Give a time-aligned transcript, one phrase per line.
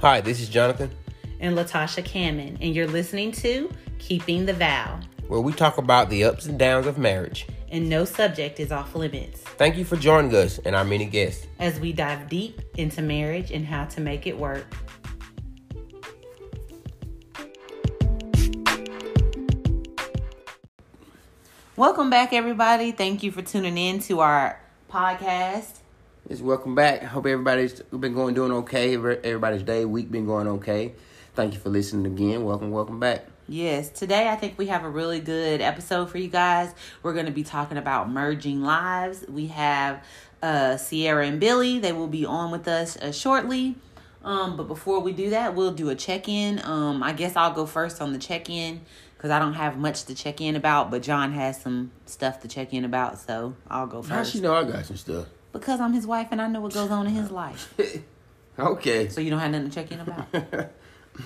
[0.00, 0.92] Hi, this is Jonathan,
[1.40, 3.68] and Latasha Cammon, and you're listening to
[3.98, 7.48] Keeping the Vow, where we talk about the ups and downs of marriage.
[7.72, 9.40] And no subject is off limits.
[9.40, 13.50] Thank you for joining us and our many guests as we dive deep into marriage
[13.50, 14.72] and how to make it work.
[21.74, 22.92] Welcome back, everybody.
[22.92, 25.78] Thank you for tuning in to our podcast.
[26.28, 27.02] Yes, welcome back.
[27.04, 28.94] Hope everybody's been going doing okay.
[28.94, 30.92] Everybody's day, week been going okay.
[31.34, 32.44] Thank you for listening again.
[32.44, 33.24] Welcome, welcome back.
[33.48, 36.74] Yes, today I think we have a really good episode for you guys.
[37.02, 39.24] We're going to be talking about merging lives.
[39.26, 40.04] We have
[40.42, 41.78] uh, Sierra and Billy.
[41.78, 43.76] They will be on with us uh, shortly.
[44.22, 46.60] Um, but before we do that, we'll do a check in.
[46.62, 48.82] Um, I guess I'll go first on the check in
[49.16, 52.48] because I don't have much to check in about, but John has some stuff to
[52.48, 54.12] check in about, so I'll go first.
[54.12, 55.26] How she know I got some stuff?
[55.52, 57.74] Because I'm his wife and I know what goes on in his life.
[58.58, 59.08] okay.
[59.08, 60.70] So you don't have nothing to check in about?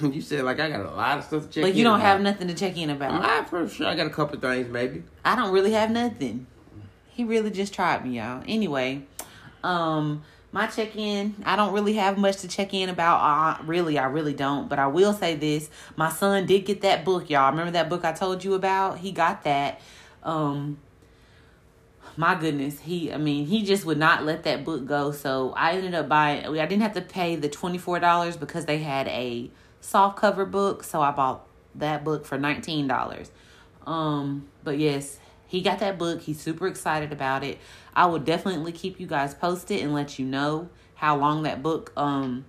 [0.15, 1.63] you said like I got a lot of stuff to check.
[1.63, 2.07] But you don't about.
[2.07, 3.13] have nothing to check in about.
[3.13, 3.87] I'm for sure.
[3.87, 5.03] I got a couple things maybe.
[5.25, 6.47] I don't really have nothing.
[7.09, 8.43] He really just tried me, y'all.
[8.49, 9.03] Anyway,
[9.63, 11.35] um, my check in.
[11.45, 13.19] I don't really have much to check in about.
[13.21, 14.69] Uh, really, I really don't.
[14.69, 17.51] But I will say this: my son did get that book, y'all.
[17.51, 18.99] Remember that book I told you about?
[18.99, 19.81] He got that.
[20.23, 20.79] Um,
[22.17, 25.13] my goodness, he I mean, he just would not let that book go.
[25.13, 29.09] So I ended up buying I didn't have to pay the $24 because they had
[29.09, 33.31] a soft cover book, so I bought that book for $19.
[33.87, 36.23] Um, but yes, he got that book.
[36.23, 37.59] He's super excited about it.
[37.95, 41.93] I will definitely keep you guys posted and let you know how long that book
[41.97, 42.45] um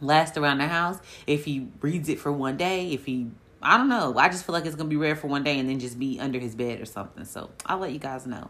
[0.00, 0.98] lasts around the house.
[1.26, 3.30] If he reads it for one day, if he
[3.66, 4.16] I don't know.
[4.16, 6.20] I just feel like it's gonna be rare for one day and then just be
[6.20, 7.24] under his bed or something.
[7.24, 8.48] So I'll let you guys know.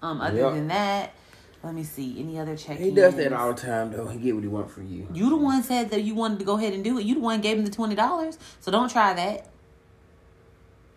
[0.00, 0.52] Um, other yep.
[0.52, 1.14] than that,
[1.64, 2.20] let me see.
[2.20, 2.78] Any other check?
[2.78, 4.06] He does that all the time, though.
[4.06, 5.08] He get what he want from you.
[5.12, 7.04] You the one said that you wanted to go ahead and do it.
[7.04, 8.38] You the one gave him the twenty dollars.
[8.60, 9.48] So don't try that.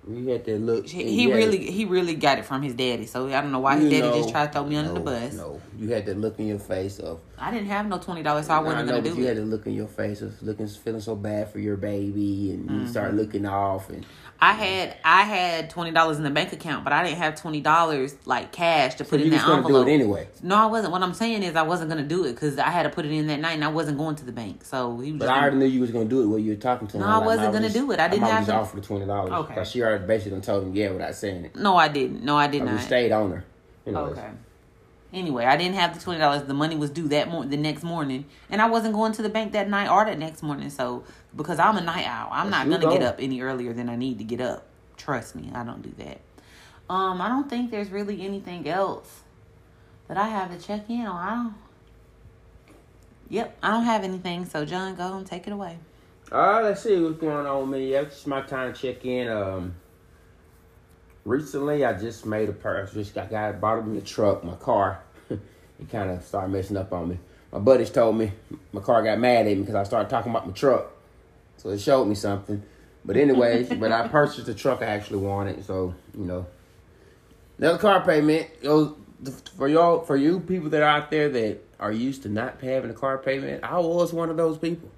[0.07, 0.87] You had to look.
[0.87, 3.07] He, he really, he really got it from his daddy.
[3.07, 4.99] So I don't know why his daddy know, just tried to throw me under no,
[4.99, 5.33] the bus.
[5.33, 7.21] No, you had to look in your face of.
[7.39, 9.29] I didn't have no twenty dollars, so I wasn't I know, gonna do you it.
[9.29, 12.69] had to look in your face of looking, feeling so bad for your baby, and
[12.69, 12.81] mm-hmm.
[12.81, 14.05] you start looking off and
[14.39, 17.61] I had I had twenty dollars in the bank account, but I didn't have twenty
[17.61, 19.85] dollars like cash to put so in that envelope.
[19.85, 20.27] Do it anyway.
[20.43, 20.91] No, I wasn't.
[20.91, 23.11] What I'm saying is I wasn't gonna do it because I had to put it
[23.11, 24.65] in that night, and I wasn't going to the bank.
[24.65, 25.19] So he was.
[25.19, 26.25] But I already knew you was gonna do it.
[26.25, 27.03] While you were talking to him.
[27.03, 27.99] No, I wasn't gonna do it.
[27.99, 28.45] I didn't have.
[28.47, 29.31] to offer for the twenty dollars.
[29.31, 29.63] Okay.
[29.63, 31.55] She already basically told him yeah without saying it.
[31.55, 32.23] No, I didn't.
[32.23, 32.75] No, I did not.
[32.75, 33.45] We stayed on her.
[33.85, 34.17] Anyways.
[34.17, 34.29] Okay.
[35.13, 36.43] Anyway, I didn't have the twenty dollars.
[36.43, 39.29] The money was due that mo- the next morning, and I wasn't going to the
[39.29, 40.69] bank that night or that next morning.
[40.69, 41.03] So
[41.35, 44.17] because I'm a night owl, I'm not gonna get up any earlier than I need
[44.17, 44.65] to get up.
[44.97, 46.19] Trust me, I don't do that.
[46.89, 49.21] Um, I don't think there's really anything else
[50.07, 51.15] that I have to check in on.
[51.15, 51.53] I don't.
[53.29, 54.45] Yep, I don't have anything.
[54.45, 55.77] So John, go and take it away.
[56.31, 57.91] Uh, let's see what's going on with me.
[57.91, 59.29] Yeah, it's my time to check in.
[59.29, 59.75] Um,
[61.25, 62.93] recently I just made a purchase.
[62.93, 65.03] Just got bought in the truck, my car.
[65.29, 65.39] it
[65.91, 67.19] kind of started messing up on me.
[67.51, 68.31] My buddies told me
[68.71, 70.91] my car got mad at me because I started talking about my truck.
[71.57, 72.63] So it showed me something.
[73.03, 76.47] But anyways, but I purchased the truck I actually wanted, so you know.
[77.57, 78.47] Another car payment.
[79.55, 82.89] for y'all, for you people that are out there that are used to not having
[82.89, 84.89] a car payment, I was one of those people.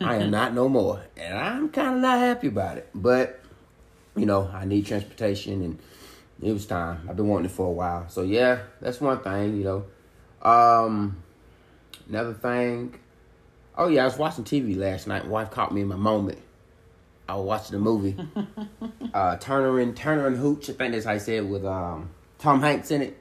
[0.00, 2.90] I am not no more, and I'm kind of not happy about it.
[2.94, 3.39] But
[4.20, 5.78] you know, I need transportation, and
[6.42, 7.06] it was time.
[7.08, 9.56] I've been wanting it for a while, so yeah, that's one thing.
[9.56, 11.22] You know, um,
[12.08, 12.98] another thing.
[13.76, 15.24] Oh yeah, I was watching TV last night.
[15.24, 16.38] My wife caught me in my moment.
[17.28, 18.16] I was watching the movie.
[19.14, 22.60] uh, Turner and Turner and Hooch, I think that's how I said with um, Tom
[22.60, 23.16] Hanks in it.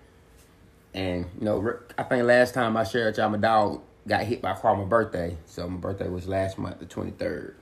[0.94, 4.52] And you know, I think last time I shared y'all, my dog got hit by
[4.52, 5.38] a car on my birthday.
[5.46, 7.56] So my birthday was last month, the twenty third.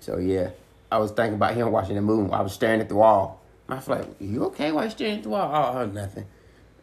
[0.00, 0.50] So yeah,
[0.90, 2.32] I was thinking about him watching the movie.
[2.32, 3.40] I was staring at the wall.
[3.68, 4.72] I was like, "You okay?
[4.72, 6.26] Why you staring at the wall?" Oh, oh nothing.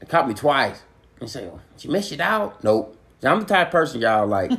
[0.01, 0.81] It caught me twice.
[1.19, 2.97] And say, well, "Did you miss it out?" Nope.
[3.23, 4.51] I'm the type person y'all like.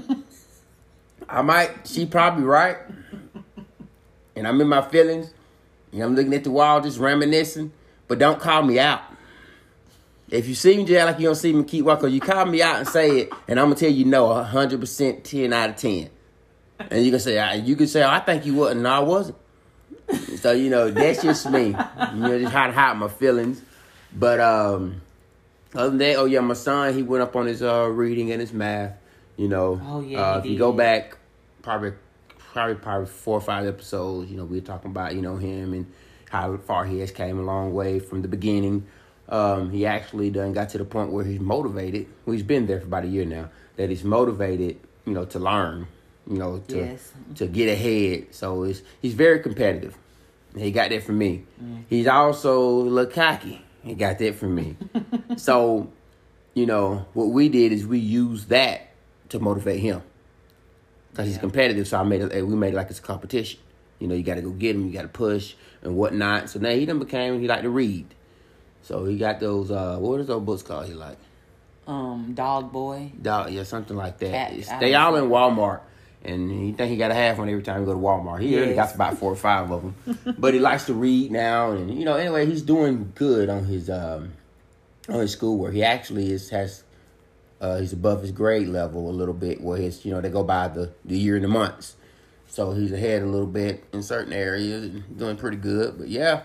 [1.28, 1.86] I might.
[1.86, 2.78] She probably right
[4.38, 5.32] and I'm in my feelings,
[5.92, 7.72] and I'm looking at the wall just reminiscing,
[8.06, 9.02] but don't call me out.
[10.30, 12.62] If you see me just like you don't see me keep walking, you call me
[12.62, 16.10] out and say it, and I'm gonna tell you no, 100% 10 out of 10.
[16.78, 18.82] And you can say, you can say, oh, I think you wasn't.
[18.82, 19.36] No, I wasn't.
[20.36, 21.66] So, you know, that's just me.
[21.66, 21.74] You
[22.20, 23.60] know, just how to hide my feelings.
[24.12, 25.02] But um,
[25.74, 28.40] other than that, oh yeah, my son, he went up on his uh, reading and
[28.40, 28.92] his math.
[29.36, 31.16] You know, oh, yeah, uh, if you go back
[31.62, 31.92] probably
[32.52, 34.30] probably probably four or five episodes.
[34.30, 35.92] You know, we were talking about you know him and
[36.30, 38.86] how far he has came a long way from the beginning.
[39.28, 42.06] Um, he actually done got to the point where he's motivated.
[42.24, 43.50] Well, he's been there for about a year now.
[43.76, 45.86] That he's motivated, you know, to learn.
[46.28, 47.12] You know, to Yes.
[47.36, 48.26] to get ahead.
[48.34, 49.96] So it's he's very competitive.
[50.56, 51.44] He got that from me.
[51.88, 53.62] He's also a little cocky.
[53.82, 54.76] He got that from me.
[55.36, 55.90] so,
[56.54, 58.88] you know, what we did is we used that
[59.30, 60.02] to motivate him.
[61.14, 62.46] Cause he's competitive, so I made it.
[62.46, 63.58] We made it like it's a competition.
[63.98, 64.86] You know, you got to go get him.
[64.86, 66.48] You got to push and whatnot.
[66.50, 67.40] So now he done became.
[67.40, 68.06] He like to read.
[68.82, 69.70] So he got those.
[69.70, 70.86] uh What is those books called?
[70.86, 71.18] He like.
[71.88, 73.12] Um, Dog Boy.
[73.20, 74.50] Dog, yeah, something like that.
[74.50, 75.80] Cat- they all in Walmart,
[76.24, 78.40] and he think he got a half one every time he go to Walmart.
[78.40, 81.72] He already got about four or five of them, but he likes to read now,
[81.72, 84.32] and you know, anyway, he's doing good on his um
[85.08, 85.74] on his schoolwork.
[85.74, 86.84] He actually is has
[87.60, 90.42] uh he's above his grade level a little bit, where his you know they go
[90.42, 91.96] by the the year and the months,
[92.48, 95.98] so he's ahead a little bit in certain areas and doing pretty good.
[95.98, 96.42] But yeah,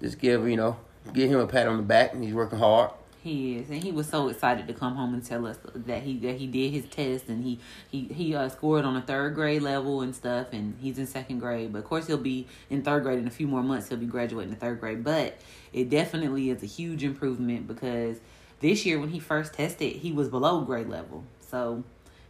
[0.00, 0.76] just give you know
[1.12, 2.90] give him a pat on the back, and he's working hard.
[3.26, 6.16] He is, and he was so excited to come home and tell us that he
[6.18, 7.58] that he did his test and he
[7.90, 11.40] he he uh, scored on a third grade level and stuff, and he's in second
[11.40, 11.72] grade.
[11.72, 13.88] But of course, he'll be in third grade in a few more months.
[13.88, 15.02] He'll be graduating the third grade.
[15.02, 15.38] But
[15.72, 18.20] it definitely is a huge improvement because
[18.60, 21.24] this year when he first tested, he was below grade level.
[21.40, 21.82] So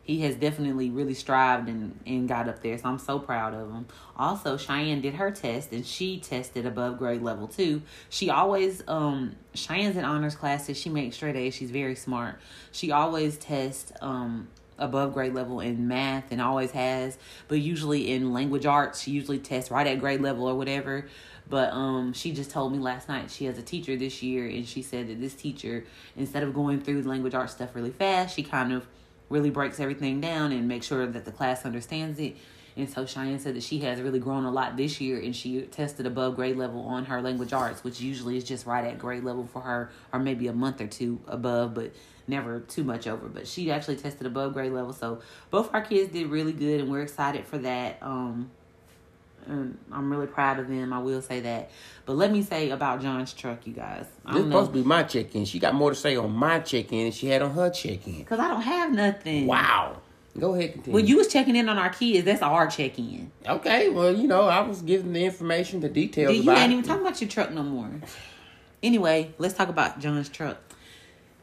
[0.07, 2.79] he has definitely really strived and, and got up there.
[2.79, 3.87] So I'm so proud of him.
[4.17, 7.83] Also, Cheyenne did her test and she tested above grade level too.
[8.09, 10.79] She always um Cheyenne's in honors classes.
[10.79, 11.55] She makes straight A's.
[11.55, 12.39] She's very smart.
[12.71, 14.47] She always tests um
[14.79, 17.19] above grade level in math and always has,
[17.49, 21.07] but usually in language arts, she usually tests right at grade level or whatever.
[21.49, 24.67] But um, she just told me last night she has a teacher this year, and
[24.67, 25.85] she said that this teacher,
[26.17, 28.87] instead of going through the language arts stuff really fast, she kind of
[29.29, 32.37] really breaks everything down and makes sure that the class understands it.
[32.77, 35.63] And so Cheyenne said that she has really grown a lot this year and she
[35.63, 39.25] tested above grade level on her language arts, which usually is just right at grade
[39.25, 41.93] level for her, or maybe a month or two above, but
[42.29, 43.29] never too much over.
[43.29, 44.93] But she actually tested above grade level.
[44.93, 45.21] So
[45.51, 47.99] both our kids did really good and we're excited for that.
[48.03, 48.51] Um
[49.47, 50.93] and I'm really proud of them.
[50.93, 51.71] I will say that.
[52.05, 54.07] But let me say about John's truck, you guys.
[54.25, 54.79] I This supposed know.
[54.79, 55.45] to be my check-in.
[55.45, 58.19] She got more to say on my check-in than she had on her check-in.
[58.19, 59.47] Because I don't have nothing.
[59.47, 59.99] Wow.
[60.39, 60.95] Go ahead, continue.
[60.95, 63.31] When you was checking in on our kids, that's our check in.
[63.49, 66.85] okay, well, you know, I was giving the information, the details You about ain't even
[66.85, 67.89] talking about your truck no more.
[68.83, 70.59] Anyway, let's talk about John's truck.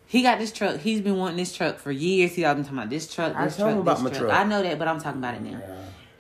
[0.05, 0.79] He got this truck.
[0.79, 2.35] He's been wanting this truck for years.
[2.35, 4.21] He's been talking about this truck, I this told truck, him about this my truck.
[4.21, 4.39] truck.
[4.39, 5.59] I know that, but I'm talking about it now.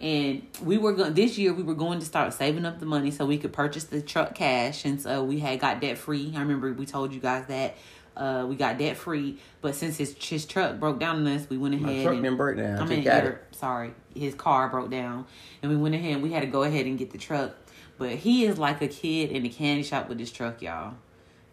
[0.03, 1.53] And we were going this year.
[1.53, 4.35] We were going to start saving up the money so we could purchase the truck
[4.35, 6.33] cash, and so we had got debt free.
[6.35, 7.77] I remember we told you guys that
[8.17, 11.57] uh, we got debt free, but since his his truck broke down on us, we
[11.57, 11.87] went ahead.
[11.87, 12.79] My truck and, didn't break down.
[12.79, 13.43] I mean, got your- it.
[13.51, 15.25] sorry, his car broke down,
[15.61, 16.15] and we went ahead.
[16.15, 17.55] and We had to go ahead and get the truck,
[17.97, 20.95] but he is like a kid in a candy shop with this truck, y'all.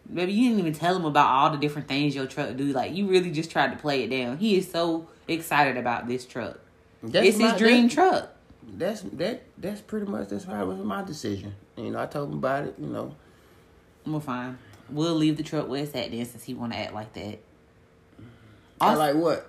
[0.09, 2.65] Maybe you didn't even tell him about all the different things your truck do.
[2.65, 4.39] Like you really just tried to play it down.
[4.39, 6.59] He is so excited about this truck.
[7.01, 8.35] That's it's his dream truck.
[8.63, 9.43] That's that.
[9.57, 11.53] That's pretty much that's how it was my decision.
[11.77, 12.75] You know, I told him about it.
[12.79, 13.15] You know,
[14.05, 14.57] We're fine.
[14.89, 17.39] We'll leave the truck where it's at then, since he want to act like that.
[18.79, 19.47] I Also, like what?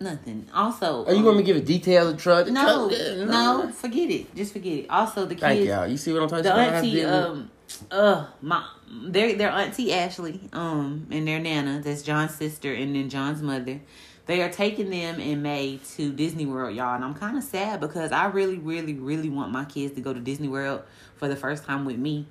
[0.00, 0.46] nothing.
[0.54, 2.46] Also, are you um, me to give a detail of the truck?
[2.46, 4.34] The No, truck, yeah, no, forget it.
[4.36, 4.86] Just forget it.
[4.90, 5.40] Also, the kids.
[5.42, 5.86] Thank y'all.
[5.86, 6.74] You see what I'm talking the about?
[6.74, 7.50] auntie um
[7.90, 13.10] uh my their their auntie Ashley um and their nana that's John's sister and then
[13.10, 13.80] John's mother
[14.28, 17.80] they are taking them in May to Disney World y'all and I'm kind of sad
[17.80, 20.82] because I really really really want my kids to go to Disney World
[21.16, 22.26] for the first time with me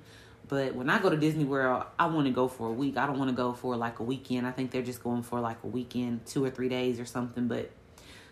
[0.48, 3.06] but when I go to Disney World I want to go for a week I
[3.06, 5.58] don't want to go for like a weekend I think they're just going for like
[5.64, 7.70] a weekend two or three days or something but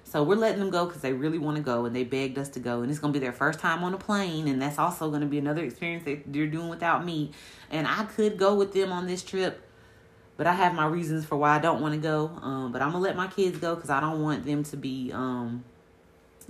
[0.08, 2.48] so we're letting them go because they really want to go and they begged us
[2.50, 2.82] to go.
[2.82, 4.46] And it's going to be their first time on a plane.
[4.46, 7.32] And that's also going to be another experience that they're doing without me.
[7.72, 9.65] And I could go with them on this trip,
[10.36, 12.30] but I have my reasons for why I don't want to go.
[12.42, 15.10] Um, but I'm to let my kids go because I don't want them to be,
[15.12, 15.64] um,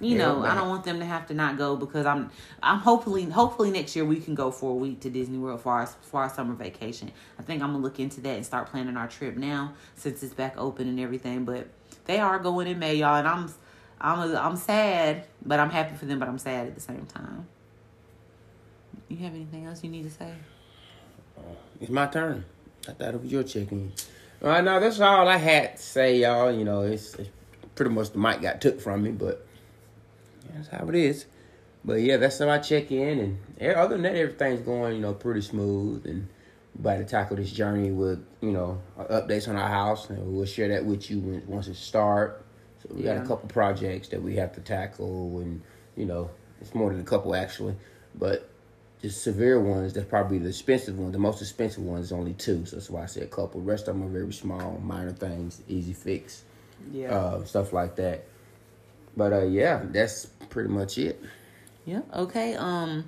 [0.01, 2.31] you know, I don't want them to have to not go because I'm,
[2.63, 5.73] I'm hopefully, hopefully next year we can go for a week to Disney World for
[5.73, 7.13] our, for our summer vacation.
[7.39, 10.35] I think I'm gonna look into that and start planning our trip now since it's
[10.35, 11.45] back open and everything.
[11.45, 11.69] But
[12.05, 13.51] they are going in May, y'all, and I'm,
[14.01, 17.47] I'm, I'm sad, but I'm happy for them, but I'm sad at the same time.
[19.09, 20.33] You have anything else you need to say?
[21.81, 22.45] It's my turn.
[22.89, 23.93] I thought it was your check-in.
[24.43, 26.53] All right, now that's all I had to say, y'all.
[26.53, 27.31] You know, it's, it's
[27.75, 29.47] pretty much the mic got took from me, but
[30.53, 31.27] that's how it is.
[31.85, 35.15] But yeah, that's how I check in, and other than that, everything's going, you know,
[35.15, 36.05] pretty smooth.
[36.07, 36.29] And
[36.79, 40.47] about to tackle this journey with, you know, uh, updates on our house, and we'll
[40.47, 42.45] share that with you when, once it start.
[42.83, 45.63] So we got a couple projects that we have to tackle, and
[45.97, 47.77] you know, it's more than a couple actually,
[48.15, 48.51] but
[49.03, 49.93] just severe ones.
[49.93, 51.13] That's probably the expensive one.
[51.13, 53.61] The most expensive one is only two, so that's why I said a couple.
[53.61, 56.43] The rest of them are very small, minor things, easy fix,
[56.93, 57.15] Yeah.
[57.15, 58.25] uh, stuff like that.
[59.17, 61.23] But uh, yeah, that's pretty much it.
[61.85, 62.01] Yeah.
[62.15, 62.55] Okay.
[62.55, 63.05] Um,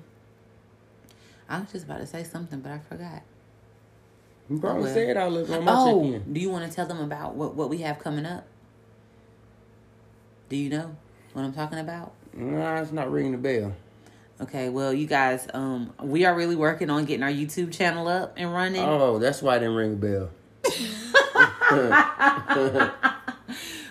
[1.49, 3.21] I was just about to say something, but I forgot.
[4.49, 4.93] You probably Oh, well.
[4.93, 6.33] said all of it on my Oh, check-in.
[6.33, 8.45] do you want to tell them about what what we have coming up?
[10.49, 10.95] Do you know
[11.33, 12.13] what I'm talking about?
[12.33, 13.73] Nah, it's not ringing the bell.
[14.41, 18.35] Okay, well, you guys, um, we are really working on getting our YouTube channel up
[18.37, 18.81] and running.
[18.81, 20.29] Oh, that's why I didn't ring the bell.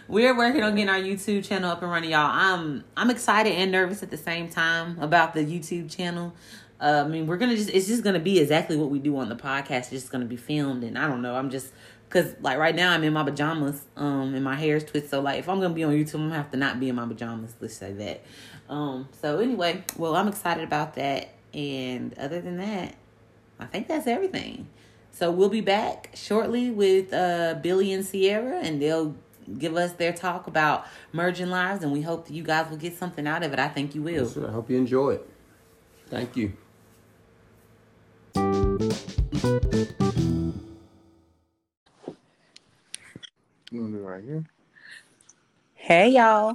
[0.09, 2.31] We're working on getting our YouTube channel up and running, y'all.
[2.33, 6.33] I'm I'm excited and nervous at the same time about the YouTube channel.
[6.81, 9.29] Uh, I mean, we're gonna just it's just gonna be exactly what we do on
[9.29, 9.71] the podcast.
[9.71, 11.35] It's just gonna be filmed, and I don't know.
[11.35, 11.75] I'm just
[12.09, 15.11] because like right now I'm in my pajamas, um, and my hair's twisted.
[15.11, 16.97] So like if I'm gonna be on YouTube, I'm gonna have to not be in
[16.97, 17.55] my pajamas.
[17.61, 18.25] Let's say that.
[18.69, 19.09] Um.
[19.21, 22.95] So anyway, well, I'm excited about that, and other than that,
[23.61, 24.69] I think that's everything.
[25.13, 29.17] So we'll be back shortly with uh, Billy and Sierra, and they'll
[29.59, 32.97] give us their talk about merging lives, and we hope that you guys will get
[32.97, 33.59] something out of it.
[33.59, 34.25] I think you will.
[34.25, 34.37] Yes.
[34.37, 35.29] I hope you enjoy it.
[36.09, 36.53] Thank you.
[43.71, 44.45] You want to do right here?
[45.75, 46.53] Hey y'all.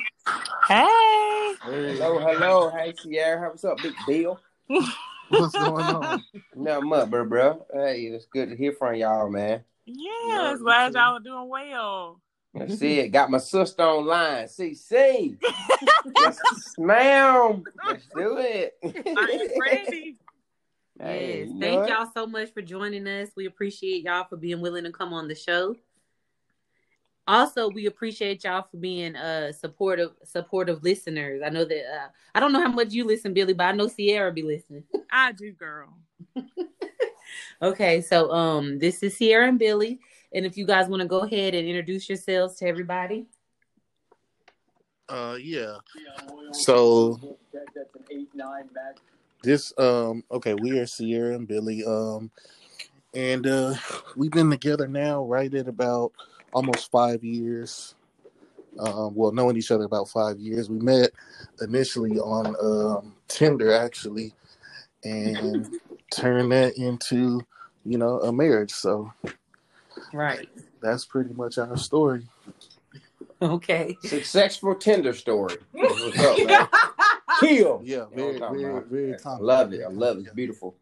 [0.67, 1.53] Hey.
[1.61, 2.69] Hello, hello.
[2.71, 3.49] Hey, Sierra.
[3.49, 4.39] What's up, Big Bill?
[5.29, 6.23] What's going on?
[6.55, 7.65] Nothing much, bro, bro.
[7.71, 9.63] Hey, it's good to hear from y'all, man.
[9.85, 10.97] Yes, you glad too.
[10.97, 12.19] y'all are doing well.
[12.55, 13.09] Let's see it.
[13.09, 14.45] Got my sister online.
[14.45, 15.37] CC.
[16.19, 16.39] yes,
[16.79, 17.63] ma'am.
[17.87, 18.75] Let's do it.
[18.83, 20.17] I'm ready.
[20.99, 21.49] Yes.
[21.59, 23.29] Thank y'all so much for joining us.
[23.35, 25.75] We appreciate y'all for being willing to come on the show.
[27.25, 31.41] Also, we appreciate y'all for being uh supportive supportive listeners.
[31.45, 33.87] I know that uh, I don't know how much you listen, Billy, but I know
[33.87, 34.83] Sierra be listening.
[35.11, 35.97] I do, girl.
[37.61, 39.99] Okay, so um this is Sierra and Billy.
[40.33, 43.27] And if you guys want to go ahead and introduce yourselves to everybody.
[45.07, 45.77] Uh, yeah.
[46.51, 47.37] So
[49.43, 52.31] this, um, okay, we are Sierra and Billy, um,
[53.13, 53.75] and uh,
[54.15, 56.13] we've been together now right at about
[56.53, 57.95] almost five years.
[58.79, 60.69] Um, well, knowing each other about five years.
[60.69, 61.11] We met
[61.61, 64.35] initially on um, Tinder, actually,
[65.03, 65.67] and
[66.11, 67.45] turned that into,
[67.85, 68.71] you know, a marriage.
[68.71, 69.13] So
[70.13, 70.49] Right.
[70.81, 72.27] that's pretty much our story.
[73.41, 73.97] Okay.
[74.01, 75.57] Successful Tinder story.
[75.87, 76.67] What's up, man?
[77.39, 77.85] Kill.
[77.85, 78.85] Yeah, You know what very, I'm talking very, about?
[78.89, 79.43] very I common.
[79.43, 79.81] love it.
[79.85, 80.21] I love it.
[80.21, 80.77] It's beautiful.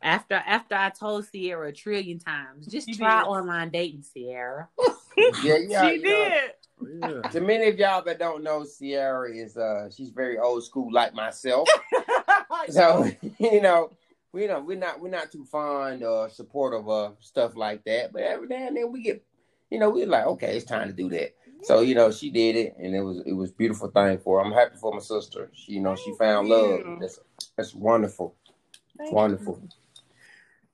[0.00, 3.28] After after I told Sierra a trillion times, just You try did.
[3.28, 4.68] online dating, Sierra.
[5.42, 5.88] Yeah, yeah.
[5.88, 7.22] she you know, did.
[7.24, 7.30] Yeah.
[7.30, 11.14] To many of y'all that don't know, Sierra is uh she's very old school like
[11.14, 11.68] myself.
[12.70, 13.90] So you know,
[14.32, 18.12] we know we're not we're not too fond or supportive of stuff like that.
[18.12, 19.24] But every now and then we get,
[19.70, 21.34] you know, we're like, okay, it's time to do that.
[21.62, 24.38] So you know, she did it, and it was it was a beautiful thing for
[24.38, 24.44] her.
[24.44, 25.50] I'm happy for my sister.
[25.54, 26.80] She, you know, she found love.
[27.00, 27.18] That's
[27.56, 28.34] that's wonderful.
[28.98, 29.62] Thank Wonderful.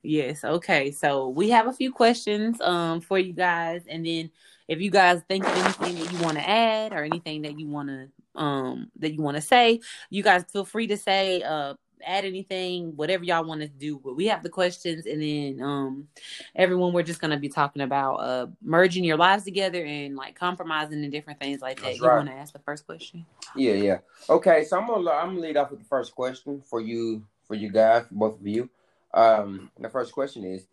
[0.04, 0.44] Yes.
[0.44, 0.90] Okay.
[0.90, 4.30] So we have a few questions um for you guys, and then
[4.68, 7.66] if you guys think of anything that you want to add or anything that you
[7.68, 9.80] want to um that you want to say,
[10.10, 11.74] you guys feel free to say uh
[12.06, 16.06] add anything whatever y'all want to do but we have the questions and then um
[16.54, 21.02] everyone we're just gonna be talking about uh merging your lives together and like compromising
[21.02, 22.16] and different things like that That's you right.
[22.16, 23.24] want to ask the first question
[23.56, 23.98] Yeah, yeah.
[24.28, 27.54] Okay, so I'm gonna I'm gonna lead off with the first question for you for
[27.54, 28.68] you guys, for both of you.
[29.14, 30.66] Um, the first question is,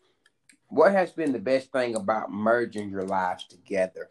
[0.68, 4.10] what has been the best thing about merging your lives together?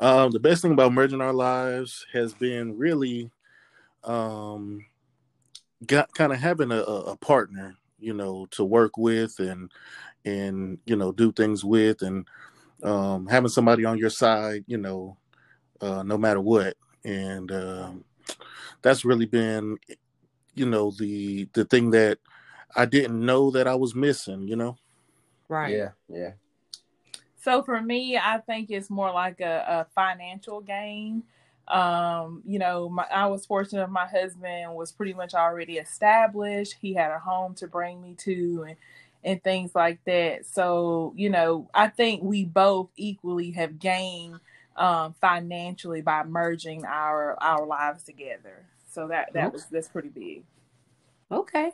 [0.00, 3.30] Um, the best thing about merging our lives has been really
[4.04, 4.86] um,
[5.86, 9.72] got kind of having a, a partner, you know, to work with and
[10.24, 12.28] and you know do things with, and
[12.84, 15.16] um, having somebody on your side, you know,
[15.80, 18.04] uh, no matter what, and um,
[18.82, 19.78] that's really been,
[20.54, 22.18] you know, the the thing that
[22.76, 24.76] I didn't know that I was missing, you know.
[25.48, 26.32] right Yeah, yeah.
[27.40, 31.22] So for me, I think it's more like a, a financial gain.
[31.68, 36.76] Um, you know, my, I was fortunate my husband was pretty much already established.
[36.80, 38.76] He had a home to bring me to and
[39.24, 40.46] and things like that.
[40.46, 44.40] So, you know, I think we both equally have gained
[44.76, 48.64] um financially by merging our our lives together.
[48.90, 50.44] So that that was that's pretty big.
[51.30, 51.72] okay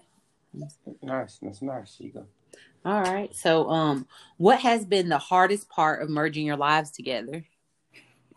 [1.02, 1.96] Nice, that's nice.
[1.98, 2.26] You
[2.86, 4.06] all right so um
[4.36, 7.42] what has been the hardest part of merging your lives together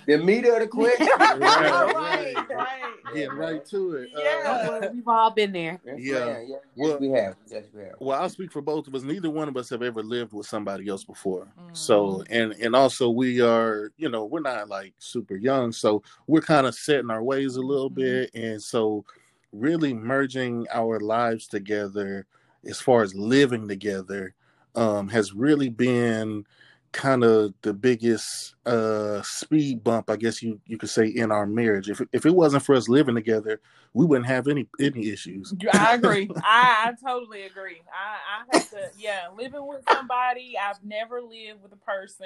[0.08, 1.08] the meat of the question.
[1.20, 2.36] Right, right, right.
[2.50, 2.80] right.
[3.14, 4.10] Getting right to it.
[4.16, 4.90] Uh, Yeah.
[4.92, 5.80] We've all been there.
[5.86, 6.26] Yes, Yeah.
[6.26, 6.46] ma'am.
[6.50, 7.36] Yes, Well- yes, we have.
[7.52, 7.94] Yes, we have.
[8.00, 9.04] well, I'll speak for both of us.
[9.04, 11.48] Neither one of us have ever lived with somebody else before.
[11.60, 11.78] Mhm.
[11.78, 16.42] So, and and also we are, you know, we're not like super young, so we're
[16.42, 17.96] kind of setting our ways a little Mhm.
[17.96, 19.06] bit, and so
[19.54, 22.26] really merging our lives together,
[22.66, 24.34] as far as living together,
[24.76, 26.46] um, has really been
[26.92, 31.48] kind of the biggest uh speed bump i guess you you could say in our
[31.48, 33.60] marriage if if it wasn't for us living together
[33.94, 36.30] we wouldn't have any any issues I agree.
[36.44, 37.82] I, I totally agree.
[37.92, 40.56] I, I have to, yeah, living with somebody.
[40.58, 42.26] I've never lived with a person.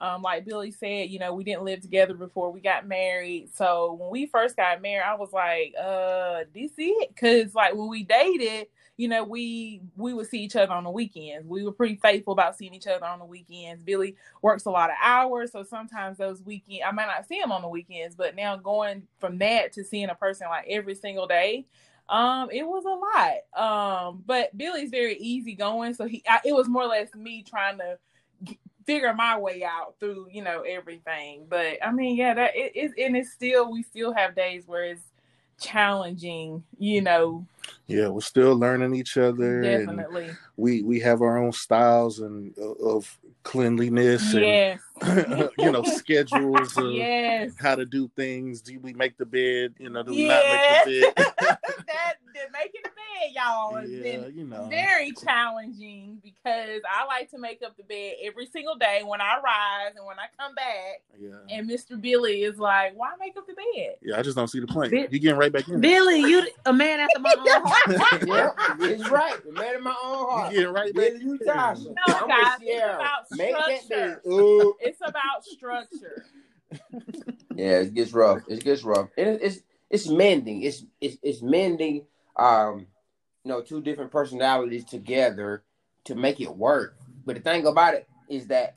[0.00, 3.48] Um, like Billy said, you know, we didn't live together before we got married.
[3.54, 7.16] So when we first got married, I was like, uh, this it?
[7.16, 10.90] Cause like when we dated, you know, we we would see each other on the
[10.90, 11.48] weekends.
[11.48, 13.82] We were pretty faithful about seeing each other on the weekends.
[13.82, 17.52] Billy works a lot of hours, so sometimes those weekend I might not see him
[17.52, 21.26] on the weekends, but now going from that to seeing a person like every single
[21.26, 21.66] day,
[22.08, 24.08] um, it was a lot.
[24.08, 27.78] Um, but Billy's very easygoing, so he I, it was more or less me trying
[27.78, 27.98] to
[28.86, 31.46] figure my way out through you know everything.
[31.48, 34.84] But I mean, yeah, that it is, and it's still we still have days where
[34.84, 35.02] it's
[35.60, 37.46] challenging, you know,
[37.86, 40.30] yeah we're still learning each other definitely.
[40.56, 46.76] we we have our own styles and uh, of cleanliness Yes, and you know schedules
[46.78, 47.52] of yes.
[47.58, 50.28] how to do things do we make the bed you know do we Yes.
[50.28, 51.26] not make the bed
[51.86, 52.82] that, that making
[53.26, 57.76] bed, y'all, has yeah been you know very challenging because I like to make up
[57.76, 61.02] the bed every single day when I rise and when I come back.
[61.18, 62.00] yeah And Mr.
[62.00, 64.90] Billy is like, "Why make up the bed?" yeah i just don't see the point
[64.92, 68.22] Bi- you getting right back in Billy, you a man after my own heart.
[68.26, 68.50] yeah,
[68.86, 69.44] it's right.
[69.44, 69.96] The man of my own
[70.28, 70.28] heart.
[70.28, 70.52] you heart.
[70.52, 71.84] getting right back Billy, you Tasha.
[71.86, 73.88] No, I'm guys, it's about Make structure.
[73.88, 74.74] bed.
[74.80, 76.24] It's about structure.
[77.56, 78.42] Yeah, it gets rough.
[78.48, 79.10] It gets rough.
[79.16, 79.58] And it- it's
[79.90, 80.62] it's mending.
[80.62, 82.04] It's it's it's mending.
[82.36, 82.86] Um,
[83.44, 85.62] you know, two different personalities together
[86.04, 86.96] to make it work.
[87.24, 88.76] But the thing about it is that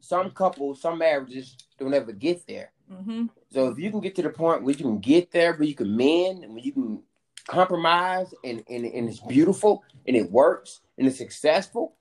[0.00, 2.72] some couples, some marriages don't ever get there.
[2.88, 5.68] hmm So if you can get to the point where you can get there, where
[5.68, 7.02] you can mend, and where you can
[7.46, 11.96] compromise, and, and and it's beautiful, and it works, and it's successful,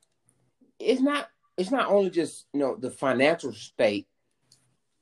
[0.79, 4.07] it's not it's not only just you know the financial state.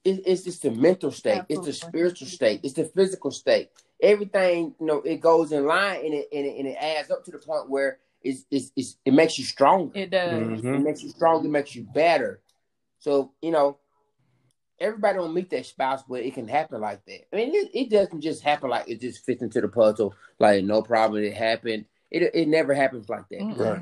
[0.04, 1.44] It, it's just the mental state.
[1.48, 2.62] It's the spiritual state.
[2.64, 3.70] It's the physical state.
[4.02, 7.24] Everything you know, it goes in line, and it and it, and it adds up
[7.26, 9.92] to the point where it's, it's, it's it makes you stronger.
[9.98, 10.32] It does.
[10.32, 10.76] Mhm.
[10.76, 12.40] It makes you stronger, it makes you better.
[13.00, 13.78] So, you know,
[14.80, 17.28] everybody don't meet their spouse, but it can happen like that.
[17.32, 20.64] I mean, it, it doesn't just happen like it just fits into the puzzle, like
[20.64, 21.86] no problem, it happened.
[22.10, 23.40] It it never happens like that.
[23.40, 23.58] Mm-mm.
[23.58, 23.82] Right.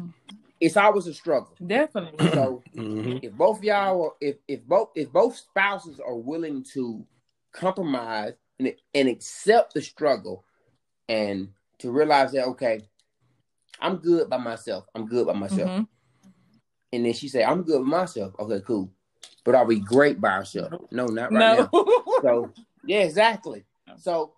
[0.60, 1.56] It's always a struggle.
[1.66, 2.30] Definitely.
[2.34, 3.20] So Mhm.
[3.24, 7.06] if both y'all are, if if both if both spouses are willing to
[7.52, 10.44] compromise and and accept the struggle
[11.08, 12.82] and to realize that okay,
[13.80, 14.86] I'm good by myself.
[14.96, 15.70] I'm good by myself.
[15.70, 15.88] Mhm.
[16.92, 18.34] And then she said, I'm good with myself.
[18.40, 18.90] Okay, cool.
[19.44, 20.76] But are we great by ourselves?
[20.92, 21.70] No, not right No.
[21.74, 21.86] now.
[22.22, 22.52] So
[22.84, 23.64] yeah, exactly.
[23.98, 24.34] So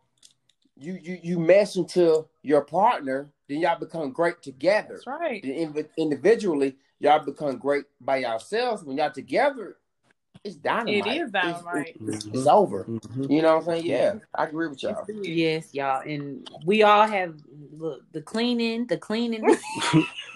[0.77, 4.93] you you you mesh into your partner, then y'all become great together.
[4.93, 5.43] That's right.
[5.43, 8.83] Then inv- individually, y'all become great by yourselves.
[8.83, 9.75] When y'all together,
[10.43, 11.05] it's dynamite.
[11.05, 11.97] It is It's- dynamite.
[12.07, 12.85] It's, it's over.
[12.85, 13.29] Mhm.
[13.29, 13.85] You know what I'm saying?
[13.85, 15.05] Yeah, I agree with y'all.
[15.21, 17.35] Yes, y'all, and we all have
[17.73, 19.43] look the cleaning, the cleaning.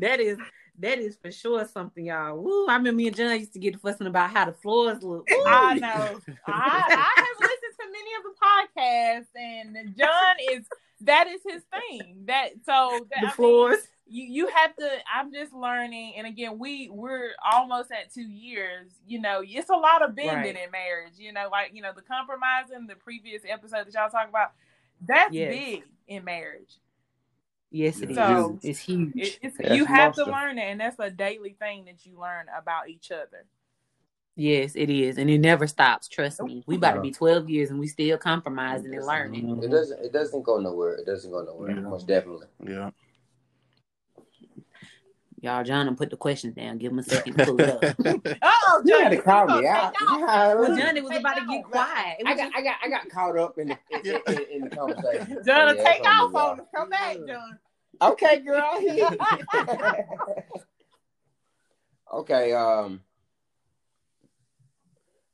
[0.00, 0.38] that is
[0.80, 2.38] that is for sure something, y'all.
[2.38, 2.66] Woo!
[2.68, 5.28] I remember me and John used to get fussing about how the floors look.
[5.28, 5.44] Woo.
[5.46, 6.20] I know.
[6.46, 7.57] I, I have listened to
[7.98, 10.66] many of the podcasts, and John is
[11.02, 12.24] that is his thing.
[12.26, 14.88] That so that, I the mean, you you have to.
[15.14, 18.90] I'm just learning, and again, we we're almost at two years.
[19.06, 20.64] You know, it's a lot of bending Right.
[20.64, 21.14] in marriage.
[21.16, 22.86] You know, like you know the compromising.
[22.86, 24.52] The previous episode that y'all talk about,
[25.06, 25.54] that's Yes.
[25.54, 26.74] big in marriage.
[27.70, 28.16] Yes, it is.
[28.16, 29.12] So- it's huge.
[29.14, 32.46] It, it's, you have to learn it, and that's a daily thing that you learn
[32.56, 33.44] about each other.
[34.38, 36.08] Yes, it is, and it never stops.
[36.08, 36.64] Trust me.
[36.66, 39.62] We about to be twelve years, and we still compromising and learning.
[39.62, 40.04] It doesn't.
[40.04, 40.94] It doesn't go nowhere.
[40.94, 41.70] It doesn't go nowhere.
[41.70, 41.80] Yeah.
[41.80, 42.46] Most definitely.
[42.66, 42.90] yeah
[45.40, 46.78] Y'all, John, and put the questions down.
[46.78, 48.38] Give him a second to pull it up.
[48.42, 49.94] Oh, You had to call me out.
[50.00, 52.18] well, John, it was about to get quiet.
[52.26, 54.70] I was got, I got, I got caught up in the in, in, in the
[54.76, 55.38] conversation.
[55.46, 56.66] John, yeah, take on off on us.
[56.74, 57.58] Come back, John.
[58.02, 58.80] Okay, girl.
[62.14, 62.52] okay.
[62.52, 63.00] Um,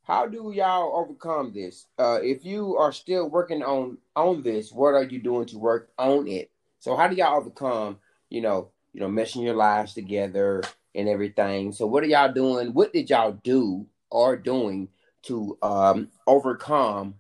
[0.05, 1.87] how do y'all overcome this?
[1.99, 5.91] Uh, if you are still working on on this, what are you doing to work
[5.99, 6.51] on it?
[6.79, 7.99] So, how do y'all overcome?
[8.31, 10.63] You know, you know, meshing your lives together,
[10.95, 11.73] and everything.
[11.73, 12.73] So what are y'all doing?
[12.73, 14.89] What did y'all do or doing
[15.23, 17.17] to um overcome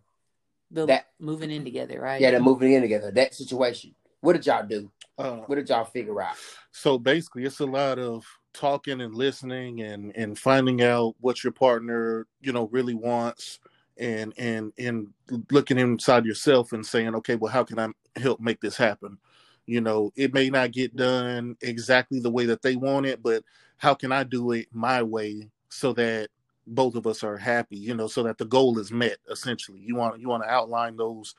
[0.70, 2.20] The That- moving in together, right?
[2.20, 3.94] yeah, the moving in together, that situation?
[4.20, 4.90] What did y'all do?
[5.18, 6.36] Uh, What did y'all figure out?
[6.72, 11.52] so basically, it's a lot of talking and listening and and finding out what your
[11.52, 13.58] partner you know really wants
[13.98, 15.08] and and and
[15.50, 19.18] looking inside yourself and saying okay well how can i help make this happen
[19.66, 23.42] you know it may not get done exactly the way that they want it but
[23.76, 26.28] how can i do it my way so that
[26.68, 29.96] both of us are happy you know so that the goal is met essentially you
[29.96, 31.34] want you want to outline those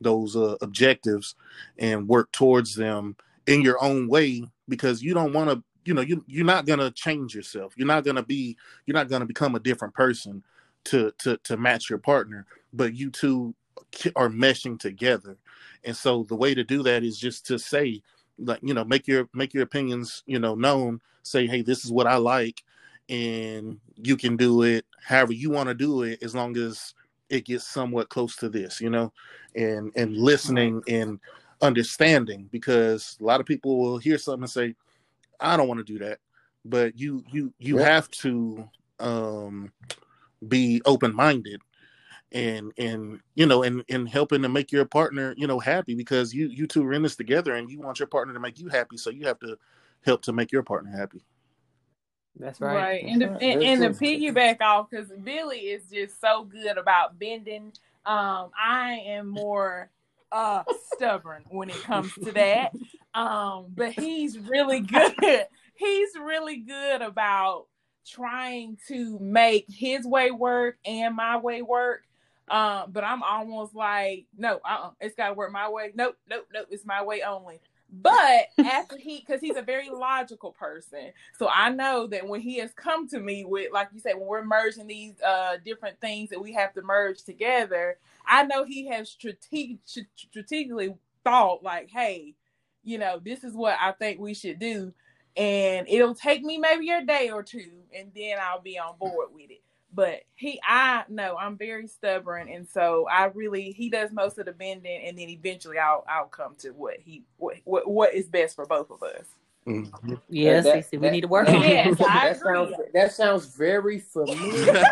[0.00, 1.34] those uh, objectives
[1.78, 6.00] and work towards them in your own way because you don't want to you know
[6.00, 7.74] you you're not going to change yourself.
[7.76, 10.42] You're not going to be you're not going to become a different person
[10.84, 13.54] to to to match your partner but you two
[14.16, 15.36] are meshing together.
[15.84, 18.02] And so the way to do that is just to say
[18.38, 21.00] like you know make your make your opinions you know known.
[21.22, 22.62] Say hey this is what i like
[23.08, 26.94] and you can do it however you want to do it as long as
[27.34, 29.12] it gets somewhat close to this you know
[29.56, 31.18] and and listening and
[31.62, 34.74] understanding because a lot of people will hear something and say
[35.40, 36.18] i don't want to do that
[36.64, 37.84] but you you you Yeah.
[37.84, 38.68] have to
[39.00, 39.72] um
[40.48, 41.60] be open-minded
[42.32, 46.34] and and you know and and helping to make your partner you know happy because
[46.34, 48.68] you you two are in this together and you want your partner to make you
[48.68, 49.56] happy so you have to
[50.04, 51.24] help to make your partner happy
[52.38, 52.74] That's Right.
[52.74, 53.04] right.
[53.04, 53.68] And, the, That's and, right.
[53.68, 57.72] and to Very piggyback off, because Billy is just so good about bending.
[58.06, 59.90] Um, I am more
[60.32, 62.72] uh stubborn when it comes to that.
[63.14, 65.14] Um, but he's really good.
[65.76, 67.66] he's really good about
[68.04, 72.02] trying to make his way work and my way work.
[72.48, 75.92] Um, but I'm almost like, no, uh-uh, it's gotta work my way.
[75.94, 77.60] Nope, nope, nope, it's my way only.
[78.02, 82.58] But after he, because he's a very logical person, so I know that when he
[82.58, 86.30] has come to me with, like you said, when we're merging these uh different things
[86.30, 89.78] that we have to merge together, I know he has strate-
[90.16, 92.34] strategically thought like, hey,
[92.84, 94.94] you know, this is what I think we should do,
[95.36, 99.30] and it'll take me maybe a day or two, and then I'll be on board
[99.34, 99.63] with it.
[99.94, 104.46] But he, I know I'm very stubborn, and so I really he does most of
[104.46, 108.26] the bending, and then eventually I'll I'll come to what he what what, what is
[108.26, 109.26] best for both of us.
[110.28, 112.06] Yes, That- Cece, we need to work that- on Yes, it.
[112.06, 112.54] I that agree.
[112.54, 114.82] sounds that sounds very familiar.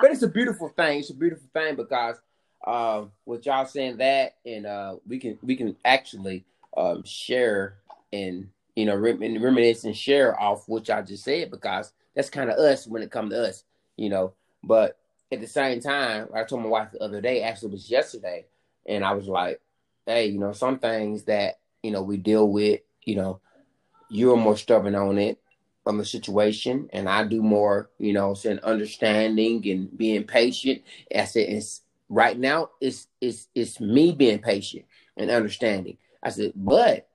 [0.00, 1.00] But it's a beautiful thing.
[1.00, 2.16] It's a beautiful thing because
[2.66, 6.44] um, with y'all saying that, and uh, we can we can actually
[6.76, 7.74] um, share
[8.12, 12.48] and you know rem- reminisce and share off what y'all just said because that's kind
[12.48, 13.64] of us when it comes to us,
[13.96, 14.34] you know.
[14.62, 14.96] But
[15.32, 18.46] at the same time, I told my wife the other day, actually was yesterday,
[18.86, 19.60] and I was like,
[20.06, 23.40] hey, you know, some things that you know we deal with, you know,
[24.08, 25.40] you're more stubborn on it
[25.84, 30.82] on the situation and I do more, you know, saying understanding and being patient.
[31.12, 34.84] I said it's right now it's it's it's me being patient
[35.16, 35.98] and understanding.
[36.22, 37.08] I said, but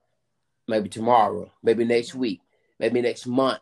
[0.68, 2.40] maybe tomorrow, maybe next week,
[2.78, 3.60] maybe next month,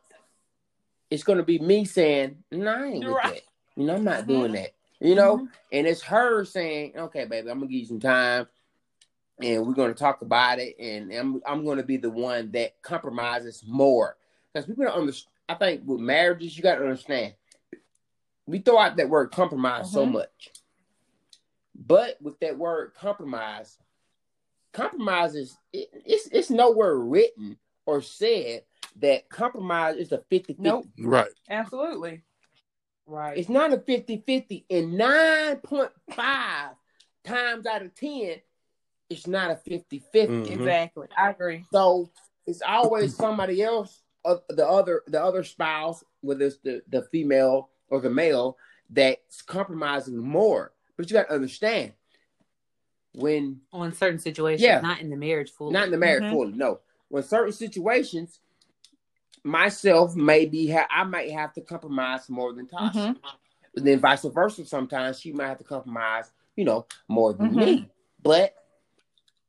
[1.11, 3.35] it's gonna be me saying, no, I ain't with Right.
[3.35, 3.43] that.
[3.77, 4.29] You know, I'm not Mhm.
[4.29, 4.73] doing that.
[5.01, 5.49] You know, Mhm.
[5.73, 8.47] and it's her saying, okay, baby, I'm gonna give you some time
[9.41, 12.51] and we're going to talk about it and i'm, I'm going to be the one
[12.53, 14.17] that compromises more
[14.53, 17.35] because people don't understand i think with marriages you got to understand
[18.47, 20.13] we throw out that word compromise so Mhm.
[20.13, 20.51] much
[21.75, 23.79] but with that word compromise
[24.73, 27.57] compromise is it, it's, it's nowhere written
[27.87, 28.63] or said
[29.01, 30.87] that compromise is a 50 Nope.
[30.99, 32.23] right Absolutely.
[33.07, 33.37] Right.
[33.37, 35.91] it's not a 50-50 and 9.5
[37.25, 38.37] times out of 10
[39.11, 40.51] it's not a 50-50 Mhm.
[40.51, 41.09] Exactly.
[41.17, 41.65] I agree.
[41.73, 42.11] So
[42.47, 47.69] it's always somebody else, uh, the other the other spouse, whether it's the, the female
[47.91, 48.57] or the male,
[48.89, 50.73] that's compromising more.
[50.97, 51.93] But you got to understand
[53.15, 54.81] when On certain situations, Yeah.
[54.81, 55.73] not in the marriage fully.
[55.73, 56.31] not in the marriage Mhm.
[56.31, 56.81] fully, no.
[57.09, 58.41] When certain situations,
[59.45, 62.93] myself maybe ha- I might have to compromise more than Tasha.
[62.95, 63.17] Mhm.
[63.75, 64.65] But then vice versa.
[64.67, 67.57] Sometimes she might have to compromise, you know, more than Mhm.
[67.57, 67.91] me.
[68.23, 68.55] But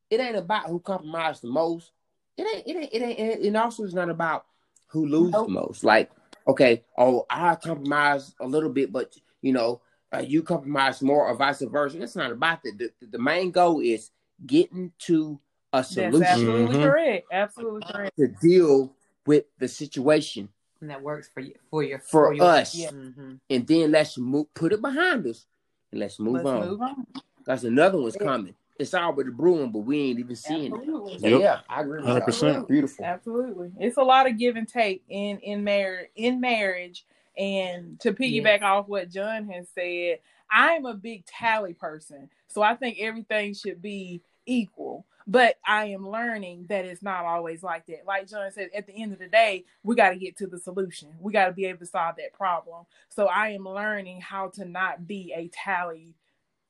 [0.09, 1.91] it ain't about who compromised the most.
[2.37, 2.67] It ain't.
[2.67, 2.93] It ain't.
[2.93, 3.19] It ain't.
[3.19, 4.45] It, it also is not about
[4.87, 5.47] who loses Nope.
[5.47, 5.83] the most.
[5.83, 6.11] Like,
[6.47, 9.81] okay, oh, I compromise a little bit, but you know,
[10.13, 12.01] uh, you compromise more, or vice versa.
[12.01, 12.77] It's not about that.
[12.77, 14.11] The, the main goal is
[14.45, 15.39] getting to
[15.71, 16.81] a That's solution absolutely Mhm.
[16.81, 17.27] correct.
[17.31, 18.17] Absolutely correct.
[18.17, 18.95] to deal
[19.25, 20.49] with the situation
[20.81, 22.91] and that works for you for your for your, us, Yeah.
[22.91, 23.39] Mhm.
[23.49, 25.45] and then let's move, put it behind us,
[25.91, 26.67] and let's move Let's on.
[26.67, 27.07] move on.
[27.45, 28.55] That's another one's coming.
[28.79, 31.13] it's already brewing, but we ain't even seeing Absolutely.
[31.13, 31.21] it.
[31.21, 31.41] So, Yep.
[31.41, 32.01] yeah, I agree.
[32.01, 32.67] 100%.
[32.67, 33.05] Beautiful.
[33.05, 33.71] Absolutely.
[33.79, 37.05] It's a lot of give and take in in marriage in marriage.
[37.37, 40.19] And to piggyback off what John has said,
[40.49, 42.29] I'm a big tally person.
[42.47, 45.05] So I think everything should be equal.
[45.25, 48.05] But I am learning that it's not always like that.
[48.05, 50.59] Like John said, at the end of the day, we got to get to the
[50.59, 51.09] solution.
[51.19, 52.85] We got to be able to solve that problem.
[53.09, 56.15] So I am learning how to not be a tally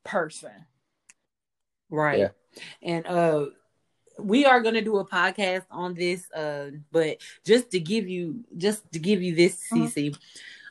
[0.04, 0.52] person.
[1.90, 2.20] Right.
[2.20, 2.30] Yeah.
[2.82, 3.48] And uh
[4.20, 8.44] we are going to do a podcast on this uh but just to give you
[8.58, 9.88] just to give you this Mhm.
[9.88, 10.16] CC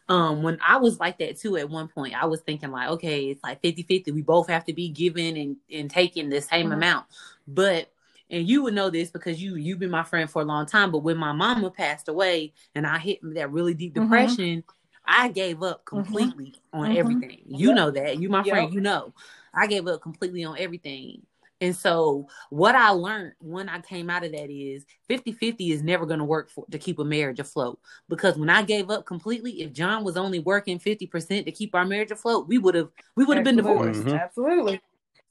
[0.08, 3.26] um when I was like that too at one point I was thinking like okay
[3.26, 6.74] it's like 50-50 we both have to be giving and and taking the same Mhm.
[6.74, 7.06] amount
[7.46, 7.88] but
[8.30, 10.90] and you would know this because you you've been my friend for a long time
[10.90, 14.02] but when my mama passed away and I hit that really deep Mhm.
[14.02, 14.64] depression
[15.04, 17.76] I gave up completely on everything you Yep.
[17.76, 19.12] know that you my friend you know
[19.54, 21.22] I gave up completely on everything.
[21.62, 26.04] And so what I learned when I came out of that is 50-50 is never
[26.04, 27.78] going to work for to keep a marriage afloat.
[28.08, 31.84] Because when I gave up completely, if John was only working 50% to keep our
[31.86, 33.92] marriage afloat, we would have we would have been Absolutely.
[33.92, 34.06] divorced.
[34.08, 34.22] Mhm.
[34.22, 34.80] Absolutely.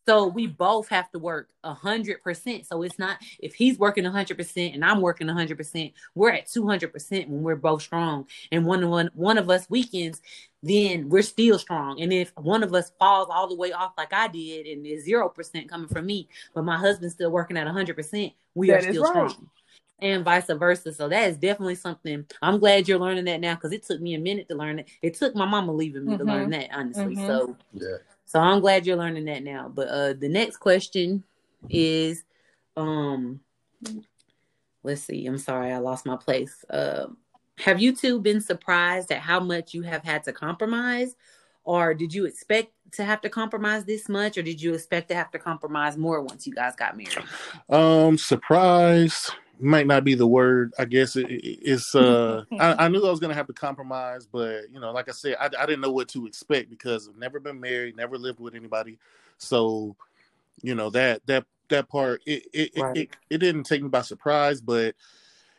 [0.07, 2.65] So we both have to work a hundred percent.
[2.65, 5.91] So it's not if he's working a hundred percent and I'm working a hundred percent,
[6.15, 8.27] we're at two hundred percent when we're both strong.
[8.51, 10.21] And one one one of us weakens,
[10.63, 12.01] then we're still strong.
[12.01, 15.03] And if one of us falls all the way off like I did, and there's
[15.05, 18.69] zero percent coming from me, but my husband's still working at a hundred percent, we
[18.69, 19.29] That are still right.
[19.29, 19.49] strong.
[19.99, 20.91] And vice versa.
[20.93, 24.15] So that is definitely something I'm glad you're learning that now because it took me
[24.15, 24.89] a minute to learn it.
[25.03, 26.27] It took my mama leaving me to Mhm.
[26.27, 27.15] learn that, honestly.
[27.15, 27.27] Mhm.
[27.27, 27.97] So Yeah.
[28.25, 29.71] So I'm glad you're learning that now.
[29.73, 31.23] But uh the next question
[31.69, 32.23] is
[32.77, 33.39] um
[34.83, 35.25] let's see.
[35.27, 36.63] I'm sorry, I lost my place.
[36.69, 37.17] Um
[37.57, 41.15] have you two been surprised at how much you have had to compromise?
[41.63, 45.15] Or did you expect to have to compromise this much, or did you expect to
[45.15, 47.23] have to compromise more once you guys got married?
[47.69, 49.29] Um, surprise
[49.61, 50.73] might not be the word.
[50.79, 51.95] I guess it, it- it's.
[51.95, 55.13] Uh, I, I knew I was gonna have to compromise, but you know, like I
[55.13, 58.39] said, I, I didn't know what to expect because I've never been married, never lived
[58.39, 58.97] with anybody,
[59.37, 59.95] so
[60.61, 62.97] you know that that that part it it Right.
[62.97, 64.95] it, it, didn't take me by surprise, but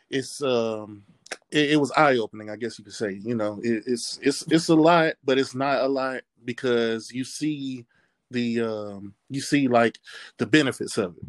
[0.09, 1.03] it's um
[1.51, 3.13] it, was eye opening, I guess you could say.
[3.23, 7.23] You know, it, it's it's it's a lot, but it's not a lot because you
[7.23, 7.85] see
[8.31, 9.99] the um you see like
[10.37, 11.23] the benefits of it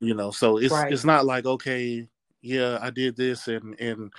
[0.00, 0.92] you know so it's Right.
[0.92, 2.08] it's not like okay
[2.42, 4.12] yeah i did this and and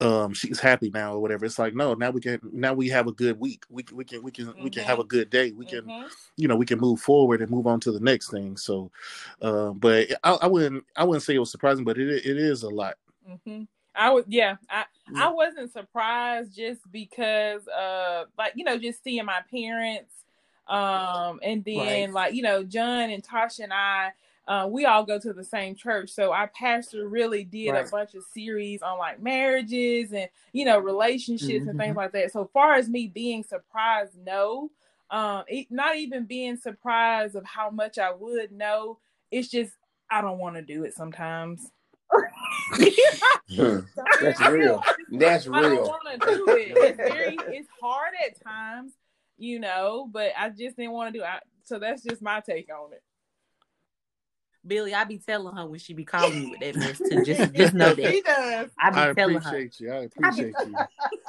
[0.00, 3.06] um she's happy now or whatever it's like no now we can now we have
[3.06, 5.64] a good week we, we can we can we can have a good day we
[5.66, 6.10] can Mhm.
[6.36, 8.90] you know we can move forward and move on to the next thing so
[9.42, 12.62] uh, but I, I wouldn't i wouldn't say it was surprising but it it is
[12.62, 12.96] a lot
[13.44, 13.62] hmm
[13.96, 14.56] I was yeah.
[14.68, 15.28] I Yeah.
[15.28, 20.12] I wasn't surprised just because uh like you know just seeing my parents
[20.66, 22.12] um and then Right.
[22.12, 24.12] like you know John and Tasha and I
[24.46, 27.86] uh, we all go to the same church, so our pastor really did Right.
[27.86, 31.78] a bunch of series on like marriages and you know relationships and Mhm.
[31.78, 32.32] things like that.
[32.32, 34.70] So far as me being surprised, no,
[35.10, 38.98] um, it, not even being surprised of how much I would know.
[39.30, 39.72] It's just
[40.10, 41.70] I don't want to do it sometimes.
[44.20, 44.82] That's real.
[45.12, 45.54] That's real.
[45.54, 46.68] I don't want to do it.
[46.82, 48.92] It's very, it's hard at times,
[49.38, 51.26] you know, but I just didn't want to do it.
[51.26, 53.02] I, so that's just my take on it.
[54.66, 57.22] Billy, I be telling her when she be calling me with that mess too.
[57.22, 58.14] Just just know that.
[58.14, 58.70] He does.
[58.78, 59.40] I be i telling her.
[59.40, 60.76] appreciate you i appreciate you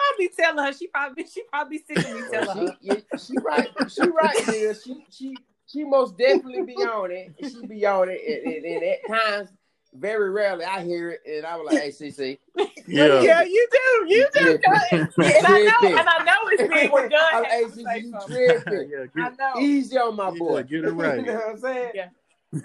[0.00, 2.76] I be telling her she probably she probably sick of me telling She, her.
[2.80, 3.68] yeah, she right.
[3.88, 4.74] She right there.
[4.74, 7.34] She she she most definitely be on it.
[7.40, 9.50] She be on it, and, and, and at times,
[9.94, 12.38] very rarely, I hear it, and I was like, "Hey, CC,
[12.86, 14.06] yeah Yeah, you do.
[14.08, 14.58] You do.
[14.64, 15.00] tripping.
[15.00, 15.98] And I know, Tripping.
[15.98, 18.34] and I know it's me when John I'm has like, "Hey, CC, you something.
[18.34, 18.90] tripping.
[18.90, 19.60] yeah I know.
[19.60, 20.62] Easy on my Yeah, boy.
[20.64, 21.18] get it right.
[21.20, 21.90] you know what I'm saying?
[21.94, 22.08] Yeah.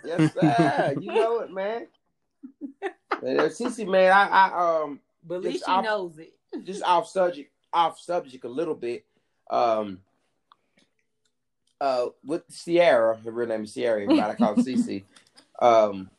[0.03, 0.95] Yes, sir.
[0.99, 1.87] You know it, man.
[3.21, 6.33] And, CC, man, I, I um But at least she off- knows it.
[6.65, 9.05] just off subject off subject a little bit.
[9.49, 9.99] Um
[11.81, 15.03] uh with Sierra, her real name is Sierra, everybody call her Cece.
[15.61, 16.09] Um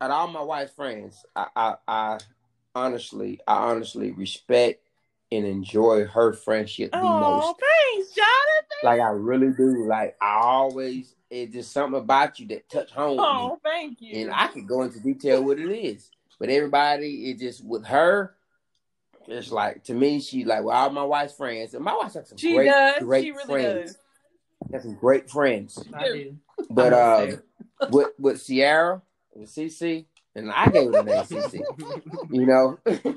[0.00, 2.18] of all my wife's friends, I, I I
[2.74, 4.82] honestly I honestly respect
[5.32, 7.58] and enjoy her friendship the Oh, most.
[7.58, 8.84] thanks, Jonathan.
[8.84, 9.86] Like I really do.
[9.88, 13.24] Like I always it's just something about you that touch home with me.
[13.24, 14.22] Oh, thank you.
[14.22, 16.10] And I could go into detail what it is.
[16.38, 18.34] But everybody, it just with her,
[19.26, 22.28] it's like to me, she like with all my wife's friends, and my wife's got
[22.28, 23.02] some she great, does.
[23.02, 23.92] great she really friends.
[23.92, 23.98] does.
[24.70, 25.82] Got some great friends.
[25.94, 26.36] I do.
[26.70, 27.42] But I um,
[27.90, 29.02] with with Sierra
[29.34, 31.60] and Cece, and I gave her the name Cece.
[32.30, 32.78] You know,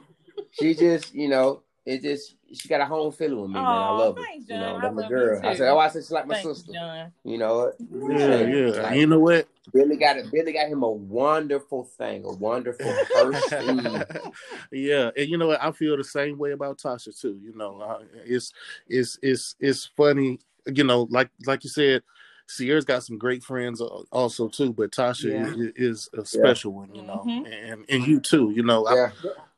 [0.51, 3.63] she just you know it just she got a home feeling with me, man.
[3.63, 4.21] I Aw, love her.
[4.23, 5.41] thanks, You know, I that's my love you girl.
[5.43, 6.73] I said, oh, I said she's like my Thanks, sister.
[6.73, 7.11] John.
[7.23, 7.71] You know,
[8.07, 8.81] Yeah, yeah.
[8.81, 9.47] Like, you know what?
[9.73, 10.31] Billy got it.
[10.31, 14.03] Billy got him a wonderful thing, a wonderful person.
[14.71, 15.63] yeah, and you know what?
[15.63, 17.39] I feel the same way about Tasha too.
[17.41, 18.51] You know, uh, it's
[18.87, 20.39] it's it's it's funny.
[20.67, 22.03] You know, like like you said,
[22.47, 25.53] Sierra's got some great friends also too, but Tasha Yeah.
[25.55, 26.93] is, is a special one.
[26.95, 27.45] You know, Mhm.
[27.71, 28.51] and and you too.
[28.51, 29.11] You know, I,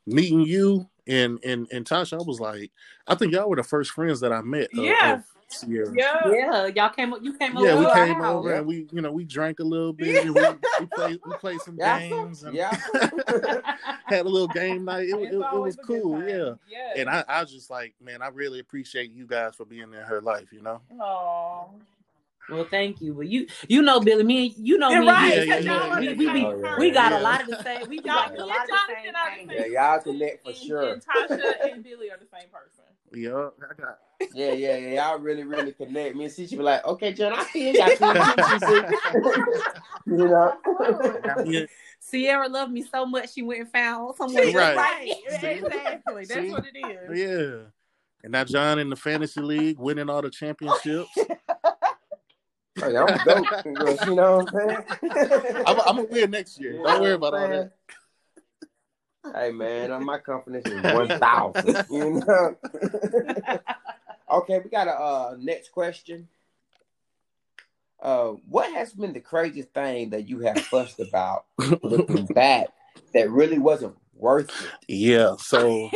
[0.06, 2.70] meeting you and and and Tasha, I was like,
[3.06, 4.68] I think y'all were the first friends that I met.
[4.76, 5.14] uh, Yeah.
[5.14, 5.92] of Sierra.
[5.94, 6.28] Yeah.
[6.30, 7.14] Yeah, y'all came.
[7.20, 7.66] You came over.
[7.66, 8.36] Yeah, we came house.
[8.36, 10.40] over and we, you know, we drank a little bit and we,
[10.80, 11.98] we played we played some Yeah.
[11.98, 12.74] games and yeah.
[14.06, 15.08] had a little game night.
[15.10, 16.54] It, was- it, it was cool, yeah.
[16.70, 16.94] Yeah.
[16.96, 19.92] And I, I was just like, man, I really appreciate you guys for being in
[19.92, 20.80] her life, you know.
[21.00, 21.64] Aw.
[22.50, 23.14] Well, thank you.
[23.14, 25.08] But you, you know, Billy, me, and you know You're me.
[25.08, 25.36] right.
[25.46, 26.78] Yeah, yeah, yeah, we, the we, we, Oh, yeah.
[26.78, 27.18] we got Yeah.
[27.18, 27.88] a lot of the same.
[27.88, 29.54] We Y'all, like a lot of the same are.
[29.54, 29.72] Yeah, same.
[29.72, 30.92] y'all connect for And- sure.
[30.94, 32.84] And Tasha and Billy are the same person.
[33.14, 33.98] Yeah, I got
[34.34, 35.08] Yeah, yeah, yeah.
[35.10, 36.16] Y'all really, really connect.
[36.16, 37.98] Me and Cece be like, okay, John, I see you got
[40.06, 40.56] two you know.
[41.22, 41.68] got me a-
[42.00, 44.52] Sierra loved me so much she went and found someone.
[44.54, 44.76] Right.
[44.76, 45.12] right.
[45.42, 46.24] Exactly.
[46.24, 46.50] That's See?
[46.50, 47.18] what it is.
[47.18, 47.56] yeah.
[48.24, 51.10] And now John in the fantasy league winning all the championships.
[52.76, 53.46] Yeah, I'm dope.
[54.06, 54.68] You know what I'm
[55.00, 55.64] saying?
[55.66, 56.82] I'm, I'm gonna win next year.
[56.82, 57.72] Don't worry about all that.
[59.34, 61.86] Hey man, uh, my confidence is one thousand.
[61.90, 62.56] You know.
[64.32, 66.28] okay, we got a uh, next question.
[68.00, 71.44] Uh, what has been the craziest thing that you have fussed about
[71.82, 72.66] looking back
[73.14, 74.70] that really wasn't worth it?
[74.88, 75.36] Yeah.
[75.38, 75.88] So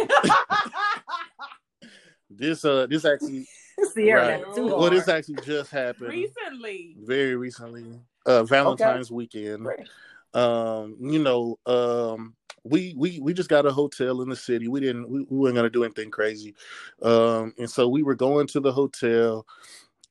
[2.30, 3.48] this uh this actually
[3.94, 4.40] Sierra Right.
[4.40, 4.92] never too well hard.
[4.92, 6.96] this actually just happened Recently.
[7.00, 7.84] very recently.
[8.26, 9.64] Uh Valentine's weekend.
[9.64, 9.88] Great.
[10.34, 12.34] um you know um
[12.64, 15.54] we we we just got a hotel in the city we didn't we, we weren't
[15.54, 16.54] gonna do anything crazy
[17.02, 19.46] um and so we were going to the hotel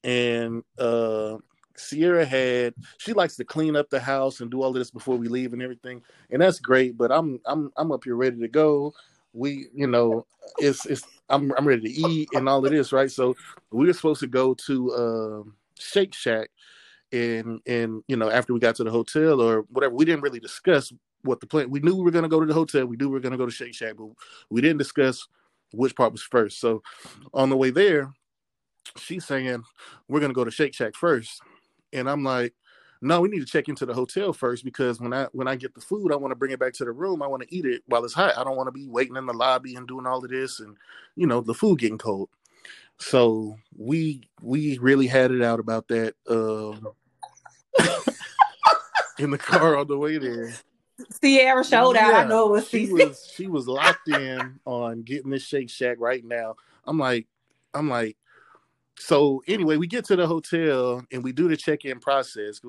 [0.03, 1.37] and uh
[1.77, 5.17] Sierra had she likes to clean up the house and do all of this before
[5.17, 8.47] we leave and everything and that's great but I'm I'm I'm up here ready to
[8.47, 8.93] go
[9.33, 10.25] we you know
[10.57, 13.11] it's it's I'm I'm ready to eat and all of this right?
[13.11, 13.35] So
[13.71, 16.49] we were supposed to go to um Shake Shack
[17.11, 20.39] and and you know after we got to the hotel or whatever we didn't really
[20.39, 22.97] discuss what the plan we knew we were going to go to the hotel we
[22.97, 24.07] knew we were going to go to shake shack but
[24.49, 25.27] we didn't discuss
[25.73, 26.59] which part was first.
[26.59, 26.83] So
[27.33, 28.11] on the way there
[28.97, 29.63] she's saying
[30.07, 31.41] we're going to go to shake shack first.
[31.93, 32.53] And i'm like
[33.05, 35.73] no we need to check into the hotel first because when i when i get
[35.73, 37.65] the food i want to bring it back to the room i want to eat
[37.65, 40.05] it while it's hot i don't want to be waiting in the lobby and doing
[40.05, 40.77] all of this and
[41.15, 42.29] you know the food getting cold
[42.97, 46.87] so we we really had it out about that um
[49.19, 50.53] in the car on the way there.
[51.21, 52.13] Sierra showed out.
[52.13, 55.97] I know it was she was she was locked in on getting this Shake Shack
[55.99, 56.55] right now.
[56.85, 57.27] I'm like,
[57.73, 58.17] I'm like,
[58.97, 62.61] so anyway, we get to the hotel and we do the check-in process.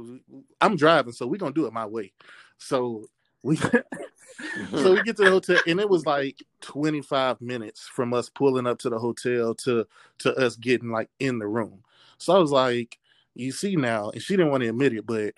[0.60, 2.12] I'm driving, so we're gonna do it my way.
[2.58, 3.04] So
[3.42, 3.56] we
[4.70, 8.66] so we get to the hotel and it was like 25 minutes from us pulling
[8.66, 9.86] up to the hotel to
[10.18, 11.82] to us getting like in the room
[12.18, 12.98] so i was like
[13.34, 15.32] you see now and she didn't want to admit it but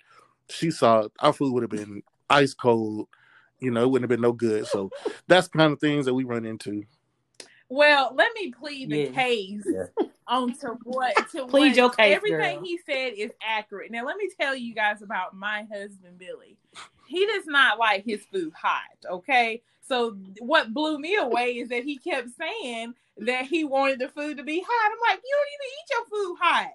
[0.49, 3.07] she saw our food would have been ice cold
[3.59, 4.89] you know it wouldn't have been no good so
[5.27, 6.83] that's kind of things that we run into
[7.69, 9.11] Well, let me plead the Yeah.
[9.11, 9.85] case Yeah.
[10.27, 12.63] onto what to Plead what your case, everything girl.
[12.65, 13.91] he said is accurate.
[13.91, 16.57] Now let me tell you guys about my husband Billy.
[17.07, 19.61] He does not like his food hot, okay?
[19.87, 24.37] So what blew me away is that he kept saying that he wanted the food
[24.37, 24.91] to be hot.
[24.91, 26.69] I'm like, you don't even eat your food hot.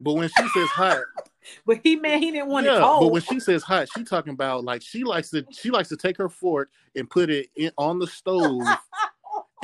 [0.00, 1.04] but when she says hot
[1.66, 3.00] But he man, he didn't want it yeah cold.
[3.00, 5.96] but when she says hot she talking about like she likes to she likes to
[5.96, 8.62] take her fork and put it in on the stove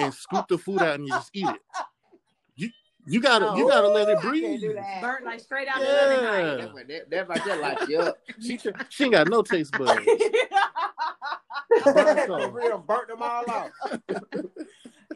[0.00, 1.60] and scoop the food out and you just eat it
[2.56, 2.68] you
[3.06, 5.00] you gotta you gotta let it breathe do that.
[5.00, 5.86] burnt like straight out Yeah.
[5.86, 6.74] the oven.
[6.74, 8.18] like, That, that, that might just light you up.
[8.40, 8.58] She,
[8.90, 9.98] she ain't got no taste buds.
[12.26, 13.70] For real, burnt them all out.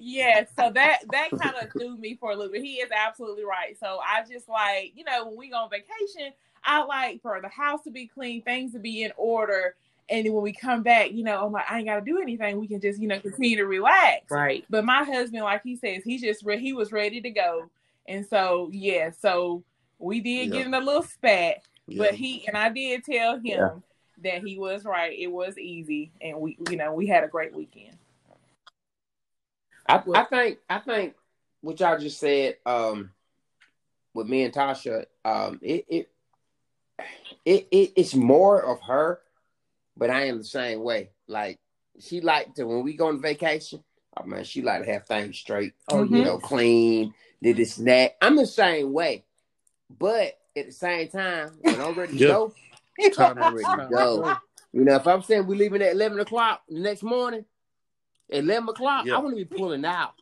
[0.00, 2.62] yeah, so that that kind of threw me for a little bit.
[2.62, 3.76] He is absolutely right.
[3.78, 6.32] So I just like, you know, when we go on vacation,
[6.64, 9.74] I like for the house to be clean, things to be in order.
[10.08, 12.20] And then when we come back, you know, I'm like, I ain't got to do
[12.20, 12.58] anything.
[12.58, 14.30] We can just, you know, continue to relax.
[14.30, 14.64] Right.
[14.68, 17.70] But my husband, like he says, he just re- he was ready to go,
[18.06, 19.64] and so yeah, so
[19.98, 20.56] we did Yeah.
[20.56, 21.98] get in a little spat, Yeah.
[22.02, 23.70] but he and I did tell him Yeah.
[24.22, 25.18] that he was right.
[25.18, 27.96] It was easy, and we, you know, we had a great weekend.
[29.88, 31.14] I, I think I think
[31.62, 33.10] what y'all just said um,
[34.12, 36.10] with me and Tasha, um, it, it
[37.44, 39.20] it it it's more of her,
[39.96, 41.10] but I am the same way.
[41.26, 41.58] Like
[42.00, 43.82] she liked to when we go on vacation.
[44.16, 45.74] Oh man, she like to have things straight.
[45.88, 48.16] Oh, you know, clean, did this and that.
[48.22, 49.24] I'm the same way.
[49.98, 52.28] But at the same time, when I'm ready to Yeah.
[52.28, 52.54] go,
[53.12, 54.36] Time I'm ready to go.
[54.72, 57.44] You know, if I'm saying we're leaving at eleven o'clock the next morning,
[58.30, 59.16] at eleven o'clock, Yeah.
[59.16, 60.14] I want to be pulling out.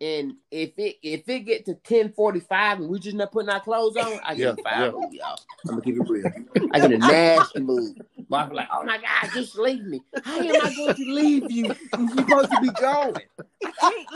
[0.00, 3.48] And if it if it get to ten forty five and we just not putting
[3.48, 5.08] our clothes on, I get Yeah, a five yeah.
[5.10, 5.40] y'all.
[5.68, 6.30] I'm gonna keep it real.
[6.72, 8.02] I get a nasty mood.
[8.32, 10.02] I'm like, oh my god, just leave me.
[10.22, 11.74] How am I going to leave you?
[11.96, 13.22] You're supposed to be going.
[13.62, 14.06] I can't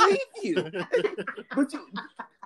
[0.42, 0.72] leave you.
[1.54, 1.80] But you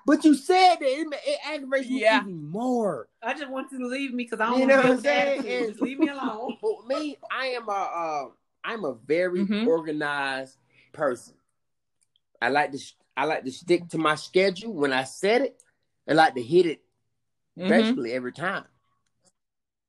[0.07, 2.21] but you said that it, it aggravates me Yeah.
[2.21, 3.09] even more.
[3.23, 5.01] I just want you to leave me because I don't You want know what I'm
[5.01, 5.43] saying?
[5.69, 6.57] Just leave me alone.
[6.61, 8.25] For me, I am a uh,
[8.65, 9.67] I'm a very Mhm.
[9.67, 10.57] organized
[10.93, 11.35] person.
[12.41, 12.79] I like to
[13.17, 15.62] I like to stick to my schedule when I set it.
[16.09, 16.83] I like to hit it
[17.59, 17.69] Mhm.
[17.69, 18.65] basically every time.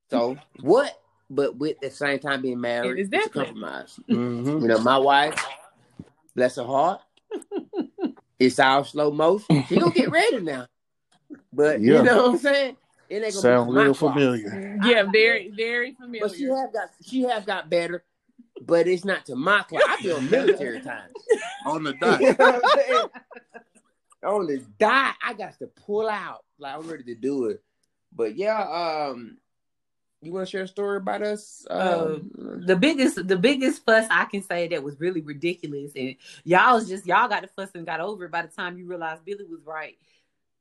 [0.09, 0.93] So what?
[1.29, 3.47] But with at the same time being married, It is it's a different.
[3.47, 3.99] compromise.
[4.09, 4.61] Mhm.
[4.61, 5.35] You know, my wife,
[6.35, 7.01] bless her heart,
[8.39, 9.63] it's all slow motion.
[9.67, 10.67] She gonna get ready now.
[11.51, 11.97] But Yeah.
[11.97, 12.77] you know what I'm saying?
[13.09, 14.13] It ain't gonna Sound be my real clock.
[14.13, 14.79] familiar.
[14.83, 16.27] Yeah, very, very familiar.
[16.27, 18.03] But she have got she have got better,
[18.61, 19.83] but it's not to my clock.
[19.87, 21.09] I feel military time.
[21.65, 22.21] On the You dot.
[22.21, 23.09] know what I'm saying?
[24.23, 26.43] on the dot, I got to pull out.
[26.59, 27.61] Like I'm ready to do it.
[28.15, 28.59] But yeah,
[29.09, 29.37] um,
[30.25, 31.65] you want to share a story about us?
[31.69, 36.15] Uh, Um, the biggest the biggest fuss I can say that was really ridiculous and
[36.43, 38.85] y'all was just y'all got the fuss and got over it by the time you
[38.85, 39.97] realized Billy was right.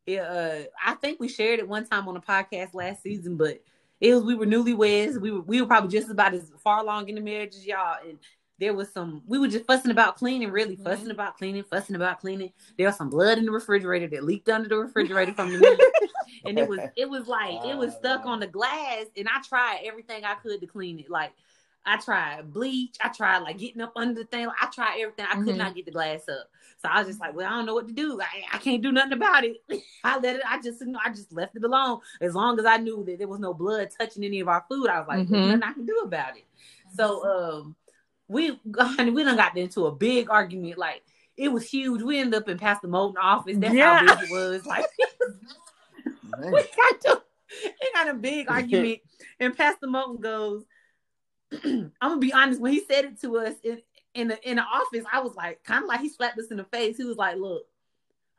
[0.07, 3.62] It, uh, I think we shared it one time on a podcast last season, but
[4.01, 5.19] it was we were newlyweds.
[5.21, 7.97] We were we were probably just about as far along in the marriage as y'all,
[8.07, 8.19] and
[8.59, 10.85] there was some we were just fussing about cleaning, really Mhm.
[10.85, 12.53] fussing about cleaning, fussing about cleaning.
[12.77, 15.81] There was some blood in the refrigerator that leaked under the refrigerator from the meat
[16.47, 19.80] and it was it was like it was stuck on the glass and i tried
[19.84, 21.32] everything i could to clean it like
[21.86, 25.34] i tried bleach i tried like getting up under the thing i tried everything i
[25.34, 25.59] could Mhm.
[25.59, 26.49] not get the glass up
[26.80, 28.82] so i was just like well i don't know what to do i, I can't
[28.82, 29.57] do nothing about it
[30.05, 33.05] i let it i just i just left it alone as long as i knew
[33.05, 35.47] that there was no blood touching any of our food i was like there's Mhm.
[35.47, 36.45] nothing i can do about it
[36.95, 37.24] so
[37.61, 37.76] um
[38.28, 41.03] we honey, we done got into a big argument like
[41.36, 42.01] it was huge.
[42.01, 43.57] We ended up in Pastor Moulton office.
[43.59, 43.99] That's Yeah.
[43.99, 44.64] how big it was.
[44.64, 44.86] Like
[46.53, 47.22] we got to,
[47.64, 49.01] we got a big argument,
[49.41, 50.64] and Pastor Moulton goes,
[51.64, 53.81] "I'm gonna be honest." When he said it to us in
[54.14, 56.57] in the in the office, I was like, kind of like he slapped us in
[56.57, 56.97] the face.
[56.97, 57.64] He was like, "Look,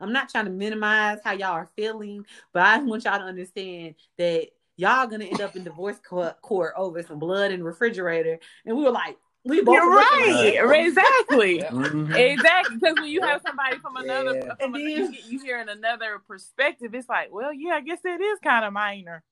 [0.00, 3.94] I'm not trying to minimize how y'all are feeling, but I want y'all to understand
[4.18, 8.38] that y'all gonna end up in divorce court, court over some blood in the refrigerator."
[8.64, 9.16] And we were like,
[9.46, 10.64] "We both You're were looking right.
[10.66, 11.58] like, Exactly.
[11.70, 12.14] Mhm.
[12.14, 14.54] Exactly, because when you have somebody from another, Yeah.
[14.56, 17.80] from And a, you, get, you hear in another perspective, it's like, well, yeah, I
[17.80, 19.22] guess it is kind of minor.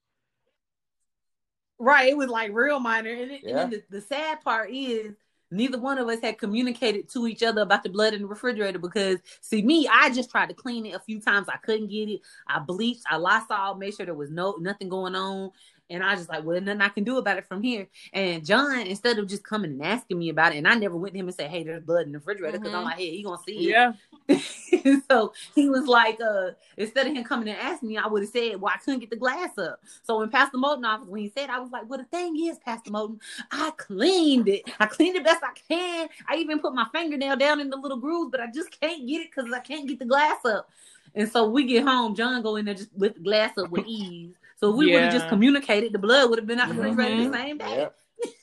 [1.78, 2.10] Right.
[2.10, 3.10] It was like real minor.
[3.10, 3.48] And, it, Yeah.
[3.50, 5.14] and then the, the sad part is
[5.50, 8.78] neither one of us had communicated to each other about the blood in the refrigerator
[8.78, 11.48] because see me, I just tried to clean it a few times.
[11.48, 12.20] I couldn't get it.
[12.46, 15.50] I bleached, I Lysol, made sure there was no nothing going on.
[15.90, 17.86] And I just like, well, nothing I can do about it from here.
[18.12, 21.12] And John, instead of just coming and asking me about it, and I never went
[21.14, 22.84] to him and said, Hey, there's blood in the refrigerator, because I'm Mhm.
[22.84, 23.70] like, hey, he gonna see it.
[23.70, 23.92] Yeah.
[25.10, 28.30] so he was like, uh, instead of him coming and asking me, I would have
[28.30, 29.80] said, Well, I couldn't get the glass up.
[30.02, 32.58] So when Pastor Moulton office, when he said, I was like, Well, the thing is,
[32.58, 33.20] Pastor Moulton,
[33.50, 34.62] I cleaned it.
[34.80, 36.08] I cleaned it best I can.
[36.26, 39.20] I even put my fingernail down in the little grooves, but I just can't get
[39.20, 40.70] it because I can't get the glass up.
[41.14, 43.84] And so we get home, John go in there just lift the glass up with
[43.86, 44.34] ease.
[44.60, 47.30] So if we would have just communicated, the blood would have been out the refrigerator
[47.30, 47.76] the same day.
[47.78, 47.96] Yep.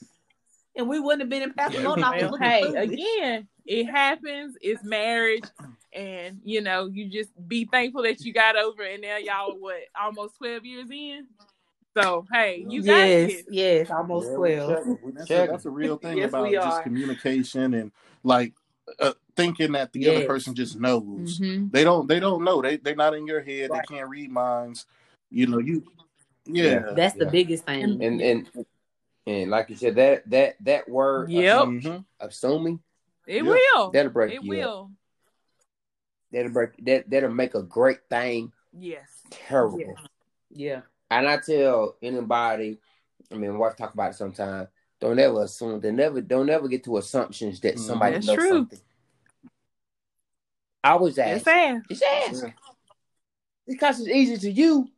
[0.74, 1.84] And we wouldn't have been in Pastor Yeah.
[1.84, 4.55] Moulton office Well, hey, again, it happens.
[4.62, 5.43] It's marriage,
[5.91, 8.93] and you know, you just be thankful that you got over, it.
[8.93, 11.28] and now y'all are what almost twelve years in.
[11.97, 13.43] So hey, you got yes, this.
[13.49, 14.70] yes, almost Yeah, 12.
[15.14, 17.91] That's, a, that's a real thing Yes, about just communication and
[18.24, 18.53] like
[18.99, 21.39] uh, thinking that the other person just knows.
[21.39, 21.70] Mhm.
[21.72, 22.07] They don't.
[22.07, 22.62] They don't know.
[22.62, 23.72] They they're not in your head.
[23.72, 23.84] Right.
[23.89, 24.86] They can't read minds.
[25.30, 25.59] You know.
[25.59, 25.84] You.
[26.45, 26.91] Yeah.
[26.95, 27.31] That's the Yeah.
[27.31, 28.01] biggest thing.
[28.01, 28.49] And and
[29.27, 31.57] and like you said, that that that word, Yep.
[31.61, 32.05] assum- Mhm.
[32.19, 32.79] assuming,
[33.27, 33.49] It Yeah.
[33.75, 33.91] will.
[33.91, 34.57] that'll break It you up.
[34.57, 34.91] will.
[36.31, 39.21] That'll break that that'll make a great thing Yes.
[39.29, 39.79] terrible.
[39.79, 39.95] Yeah.
[40.49, 40.81] yeah.
[41.11, 42.79] And I tell anybody,
[43.31, 44.69] I mean, wife talk about it sometimes.
[44.99, 45.79] Don't ever assume.
[45.81, 47.79] They never don't ever get to assumptions that Mhm.
[47.79, 48.49] somebody That's knows true.
[48.49, 48.79] something.
[50.83, 51.45] I was It's asked.
[51.45, 51.81] sad.
[51.89, 52.45] Just ask.
[53.67, 54.89] Because it's easy to you,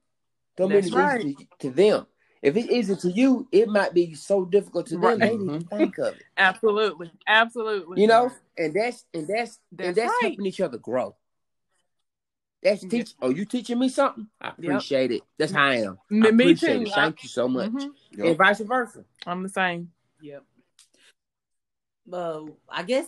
[0.58, 1.22] don't mean it's right.
[1.22, 2.08] easy to, to them.
[2.42, 5.20] If it's easy to you, it might be so difficult to them Right.
[5.20, 6.24] they didn't even think of it.
[6.38, 7.10] Absolutely.
[7.26, 8.02] Absolutely.
[8.02, 10.20] You know, and that's and that's That's and that's right.
[10.30, 11.16] helping each other grow.
[12.62, 12.90] That's Yeah.
[12.90, 13.14] teach.
[13.22, 14.28] Oh, you teaching me something?
[14.42, 14.58] I Yep.
[14.60, 15.22] appreciate it.
[15.38, 15.98] That's how I am.
[16.10, 16.66] Me- I me too.
[16.68, 16.90] it.
[16.90, 17.72] Thank you so much.
[17.72, 17.90] Mhm.
[18.12, 18.26] Yep.
[18.28, 19.06] And vice versa.
[19.26, 19.92] I'm the same.
[20.22, 20.44] Yep.
[22.06, 23.08] Well, I guess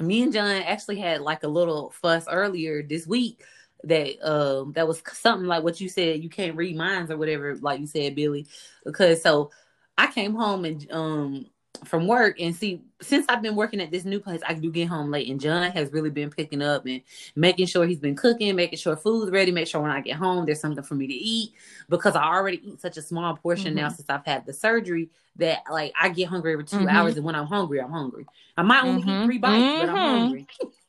[0.00, 3.42] me and John actually had like a little fuss earlier this week
[3.84, 7.56] that um that was something like what you said you can't read minds or whatever
[7.56, 8.46] like you said Billy
[8.84, 9.50] because so
[9.98, 11.46] I came home and um
[11.84, 14.88] from work and see since I've been working at this new place, I do get
[14.88, 17.02] home late and John has really been picking up and
[17.34, 20.46] making sure he's been cooking, making sure food's ready, make sure when I get home
[20.46, 21.52] there's something for me to eat
[21.88, 23.76] because I already eat such a small portion mm-hmm.
[23.76, 26.88] now since I've had the surgery that like I get hungry every 2 mm-hmm.
[26.88, 28.26] hours and when I'm hungry, I'm hungry.
[28.56, 29.22] I might only mm-hmm.
[29.22, 30.18] eat three bites, but I'm mm-hmm.
[30.18, 30.46] hungry.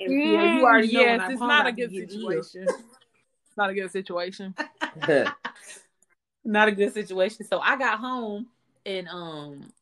[0.00, 2.62] and, yeah, you already know yes, it's not a good situation.
[2.64, 4.54] it's not a good situation.
[6.44, 7.44] not a good situation.
[7.46, 8.46] So I got home
[8.86, 9.72] and um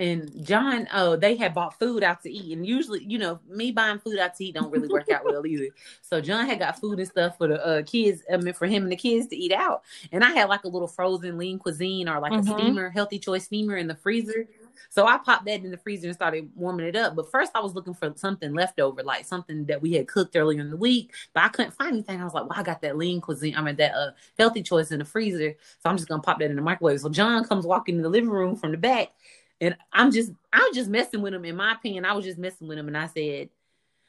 [0.00, 3.70] and John, oh, they had bought food out to eat, and usually, you know, me
[3.70, 5.68] buying food out to eat don't really work out well either.
[6.02, 8.82] So John had got food and stuff for the uh, kids, I mean, for him
[8.82, 12.08] and the kids to eat out, and I had like a little frozen lean cuisine
[12.08, 12.50] or like mm-hmm.
[12.50, 14.48] a steamer, healthy choice steamer in the freezer.
[14.90, 17.16] So I popped that in the freezer and started warming it up.
[17.16, 20.60] But first, I was looking for something leftover, like something that we had cooked earlier
[20.60, 22.20] in the week, but I couldn't find anything.
[22.20, 24.90] I was like, well, I got that lean cuisine, I mean, that uh, healthy choice
[24.90, 27.00] in the freezer, so I'm just gonna pop that in the microwave.
[27.00, 29.12] So John comes walking in the living room from the back
[29.60, 31.44] and I'm just, I was just messing with him.
[31.44, 33.50] In my opinion, I was just messing with him, and I said,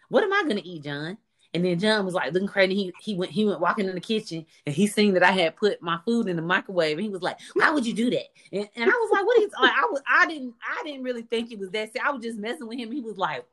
[0.09, 1.17] "What am I gonna eat, John?"
[1.55, 2.75] And then John was like looking crazy.
[2.75, 5.55] He he went he went walking in the kitchen and he seen that I had
[5.55, 6.97] put my food in the microwave.
[6.97, 9.39] And he was like, "Why would you do that?" And, and I was like, "What
[9.39, 11.91] you?" Like, I was I didn't I didn't really think it was that.
[12.03, 12.91] I was just messing with him.
[12.91, 13.45] He was like,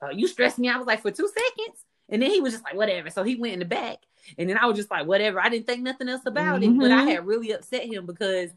[0.00, 2.64] uh, "You stressed me." I was like, "For two seconds," and then he was just
[2.64, 3.98] like, "Whatever." So he went in the back,
[4.38, 6.76] and then I was just like, "Whatever." I didn't think nothing else about mm-hmm.
[6.76, 7.08] it, but I mm-hmm.
[7.08, 8.50] had really upset him because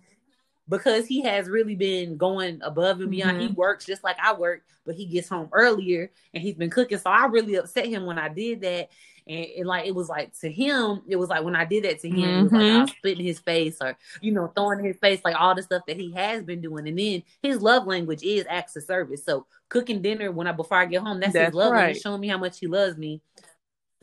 [0.70, 3.38] because he has really been going above and beyond.
[3.38, 3.48] Mm-hmm.
[3.48, 6.98] He works just like I work, but he gets home earlier and he's been cooking.
[6.98, 8.90] So I really upset him when I did that.
[9.26, 12.00] And, and like it was like to him, it was like when I did that
[12.02, 12.40] to him, mm-hmm.
[12.40, 12.98] it was like I was mm-hmm.
[12.98, 15.98] spitting his face or you know throwing in his face like all the stuff that
[15.98, 16.88] he has been doing.
[16.88, 19.24] And then his love language is acts of service.
[19.24, 21.80] So cooking dinner when I before I get home, that's, that's his love right.
[21.80, 23.22] language, showing me how much he loves me.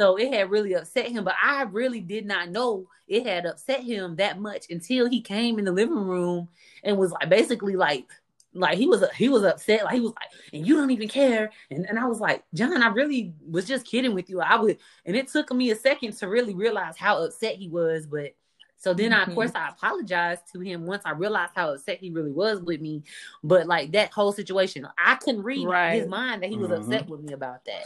[0.01, 3.83] So it had really upset him, but I really did not know it had upset
[3.83, 6.49] him that much until he came in the living room
[6.83, 8.07] and was like basically like
[8.55, 11.51] like he was he was upset like he was like and you don't even care
[11.71, 14.77] and, and i was like john i really was just kidding with you i would
[15.07, 18.35] and it took me a second to really realize how upset he was but
[18.77, 19.21] so then mm-hmm.
[19.21, 22.61] I, of course i apologized to him once i realized how upset he really was
[22.61, 23.05] with me
[23.45, 26.01] but like that whole situation i couldn't read right.
[26.01, 26.91] his mind that he was mm-hmm.
[26.91, 27.85] upset with me about that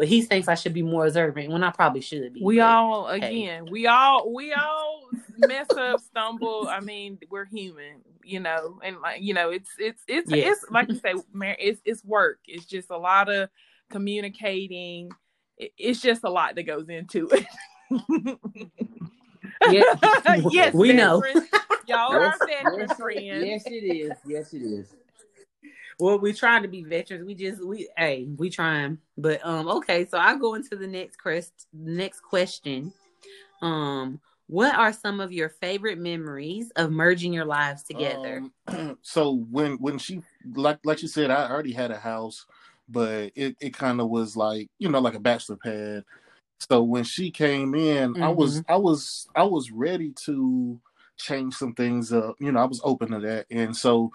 [0.00, 2.40] but he thinks I should be more observant when I probably should be.
[2.42, 3.70] We but, all again, hey.
[3.70, 6.68] we all we all mess up, stumble.
[6.70, 10.56] I mean, we're human, you know, and like you know, it's it's it's yes.
[10.56, 11.12] it's like you say,
[11.58, 12.38] it's it's work.
[12.46, 13.50] It's just a lot of
[13.90, 15.10] communicating.
[15.58, 17.46] It's just a lot that goes into it.
[19.70, 20.40] yeah.
[20.50, 21.22] yes, we know.
[21.86, 23.44] Y'all are veteran friends.
[23.46, 24.12] Yes, it is.
[24.24, 24.94] Yes, it is
[26.00, 27.24] well, we trying to be veterans.
[27.24, 28.98] We just we hey, we trying.
[29.16, 32.92] But um, okay, so I go into the next quest next question.
[33.62, 38.42] Um, what are some of your favorite memories of merging your lives together?
[38.66, 40.22] Um, so when when she
[40.54, 42.46] like like you said, I already had a house,
[42.88, 46.04] but it, it kind of was like, you know, like a bachelor pad.
[46.68, 48.22] So when she came in, mm-hmm.
[48.22, 50.80] I was I was I was ready to
[51.20, 52.36] change some things up.
[52.40, 53.46] You know, I was open to that.
[53.50, 54.10] And so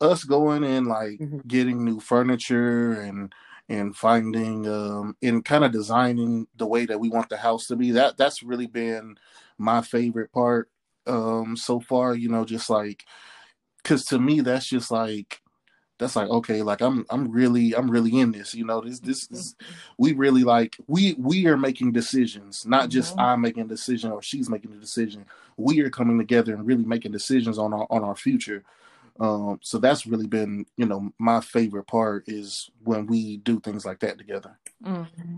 [0.00, 1.40] us going and like mm-hmm.
[1.46, 3.32] getting new furniture and
[3.70, 7.76] and finding um and kind of designing the way that we want the house to
[7.76, 9.16] be, that that's really been
[9.58, 10.70] my favorite part
[11.06, 13.04] um so far, you know, just like
[13.84, 15.40] cuz to me that's just like
[15.98, 19.28] that's like okay like i'm i'm really i'm really in this you know this this
[19.30, 19.56] is
[19.98, 23.20] we really like we we are making decisions not just mm-hmm.
[23.20, 25.24] i'm making a decision or she's making a decision
[25.56, 28.62] we are coming together and really making decisions on our on our future
[29.20, 33.84] um so that's really been you know my favorite part is when we do things
[33.84, 35.36] like that together mm-hmm.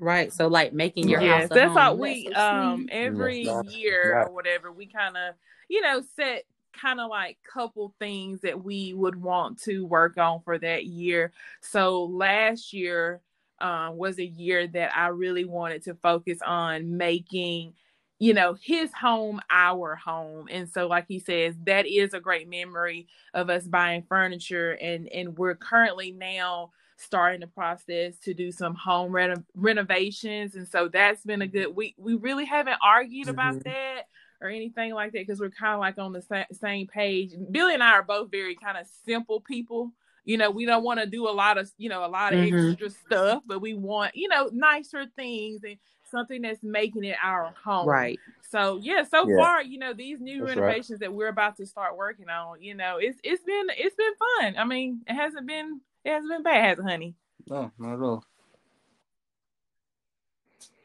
[0.00, 0.32] Right.
[0.32, 1.50] So like making your yes, house.
[1.52, 5.34] that's how we um every year or whatever we kind of
[5.68, 6.44] you know set
[6.80, 11.32] kind of like couple things that we would want to work on for that year.
[11.60, 13.20] So last year
[13.60, 17.74] um, was a year that I really wanted to focus on making
[18.20, 22.48] you know his home our home and so like he says that is a great
[22.48, 28.50] memory of us buying furniture and and we're currently now starting the process to do
[28.50, 33.28] some home reno- renovations and so that's been a good we we really haven't argued
[33.28, 33.34] mm-hmm.
[33.34, 34.08] about that
[34.40, 37.32] or anything like that because we're kind of like on the sa- same page.
[37.50, 39.92] Billy and I are both very kind of simple people.
[40.24, 42.40] You know, we don't want to do a lot of, you know, a lot of
[42.40, 42.70] mm-hmm.
[42.72, 47.54] extra stuff, but we want, you know, nicer things and something that's making it our
[47.64, 47.88] home.
[47.88, 48.18] Right.
[48.50, 49.36] So yeah, so yeah.
[49.36, 51.00] far, you know, these new that's renovations right.
[51.00, 54.56] that we're about to start working on, you know, it's it's been it's been fun.
[54.58, 57.14] I mean, it hasn't been It hasn't been bad, has it, honey?
[57.48, 58.24] No, not at all.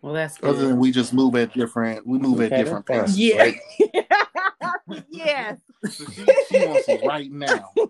[0.04, 0.50] Well, that's good.
[0.50, 3.56] Other than we just move at different, we move at different that's fine.
[3.56, 3.58] paces.
[3.90, 4.02] Yeah.
[4.90, 5.04] right?
[5.10, 5.58] yes.
[5.90, 7.72] So she, she wants it right now.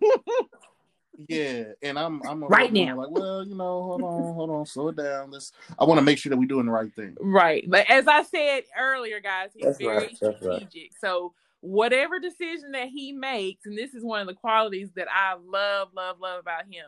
[1.29, 2.97] Yeah, and I'm I'm Right now.
[2.97, 5.29] Like, well, you know, hold on, hold on, slow it down.
[5.29, 5.51] Let's.
[5.77, 7.15] I want to make sure that we're doing the right thing.
[7.21, 7.63] Right.
[7.69, 10.57] But as I said earlier, guys, he's That's very right, that's right.
[10.57, 10.91] strategic.
[10.99, 15.35] So whatever decision that he makes, and this is one of the qualities that I
[15.35, 16.85] love, love, love about him.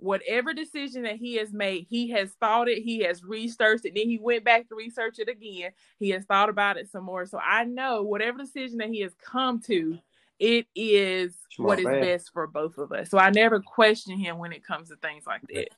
[0.00, 4.08] Whatever decision that he has made, he has thought it, he has researched it, then
[4.08, 5.72] he went back to research it again.
[5.98, 7.26] He has thought about it some more.
[7.26, 9.98] So I know whatever decision that he has come to,
[10.38, 12.00] it is Smart what is man.
[12.00, 13.10] best for both of us.
[13.10, 15.68] So I never question him when it comes to things like that.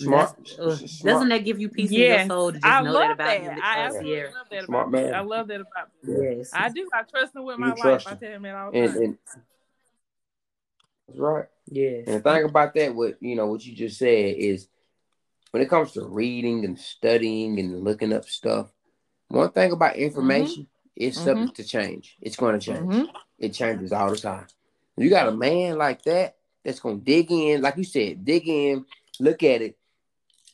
[0.00, 0.36] Smart.
[0.58, 1.14] Uh, smart.
[1.14, 3.26] doesn't that give you peace in your soul to just I know love that about
[3.26, 3.40] that.
[3.42, 3.58] him?
[3.62, 4.24] I absolutely yeah.
[4.24, 5.04] love that Smart about me.
[5.10, 5.14] man.
[5.14, 6.14] I love that about me.
[6.38, 6.50] Yes.
[6.52, 6.88] I do.
[6.92, 7.80] I trust him with my You life.
[7.82, 9.02] trust I tell him that all the and, time.
[9.02, 9.18] and
[11.08, 11.44] that's right.
[11.70, 12.04] Yes.
[12.06, 14.68] And the thing about that, what you know, what you just said is,
[15.50, 18.70] when it comes to reading and studying and looking up stuff,
[19.28, 20.66] one thing about information
[20.96, 21.24] is Mhm.
[21.24, 22.16] subject to change.
[22.20, 22.92] It's going to change.
[22.92, 23.08] Mhm.
[23.38, 24.46] It changes all the time.
[24.96, 28.48] You got a man like that that's going to dig in, like you said, dig
[28.48, 28.84] in,
[29.20, 29.78] look at it,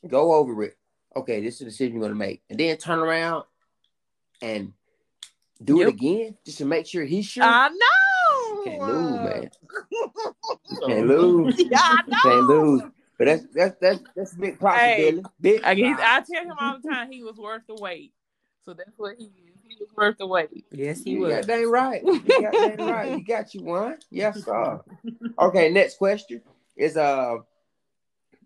[0.07, 0.77] go over it.
[1.17, 3.45] Okay, this is the decision you're going to make, and then turn around
[4.43, 4.73] and
[5.63, 5.87] do Yep.
[5.87, 7.45] it again just to make sure he's sure.
[7.45, 7.77] I know.
[8.65, 9.51] Can't lose, man.
[10.67, 11.65] So, Can't lose.
[11.71, 12.17] Yeah, I know.
[12.23, 12.83] Can't lose.
[13.19, 15.23] But that's that's that's that's a big possibility.
[15.41, 15.63] Big.
[15.63, 18.13] I, he's, I tell him all the time he was worth the wait.
[18.65, 19.31] So that's what he is.
[19.69, 20.65] He was worth the wait.
[20.73, 21.33] Yes, he You was.
[21.35, 22.03] got that right.
[22.03, 23.19] You got that right.
[23.19, 23.99] You got you one.
[24.11, 24.81] Yes, sir.
[25.39, 26.41] Okay, next question
[26.77, 27.37] is uh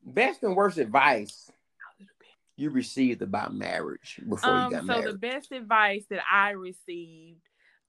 [0.05, 1.51] best and worst advice
[2.57, 5.14] you received about marriage before Um, you got so married.
[5.14, 7.41] the best advice that I received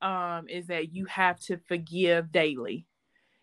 [0.02, 2.86] um is that you have to forgive daily.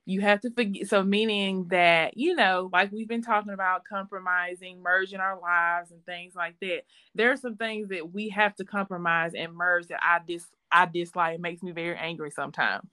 [0.05, 0.89] You have to forgive.
[0.89, 6.05] So meaning that you know, like we've been talking about compromising, merging our lives and
[6.05, 6.83] things like that.
[7.15, 10.87] There are some things that we have to compromise and merge that I dis I
[10.87, 11.37] dislike.
[11.37, 12.89] It makes me very angry sometimes.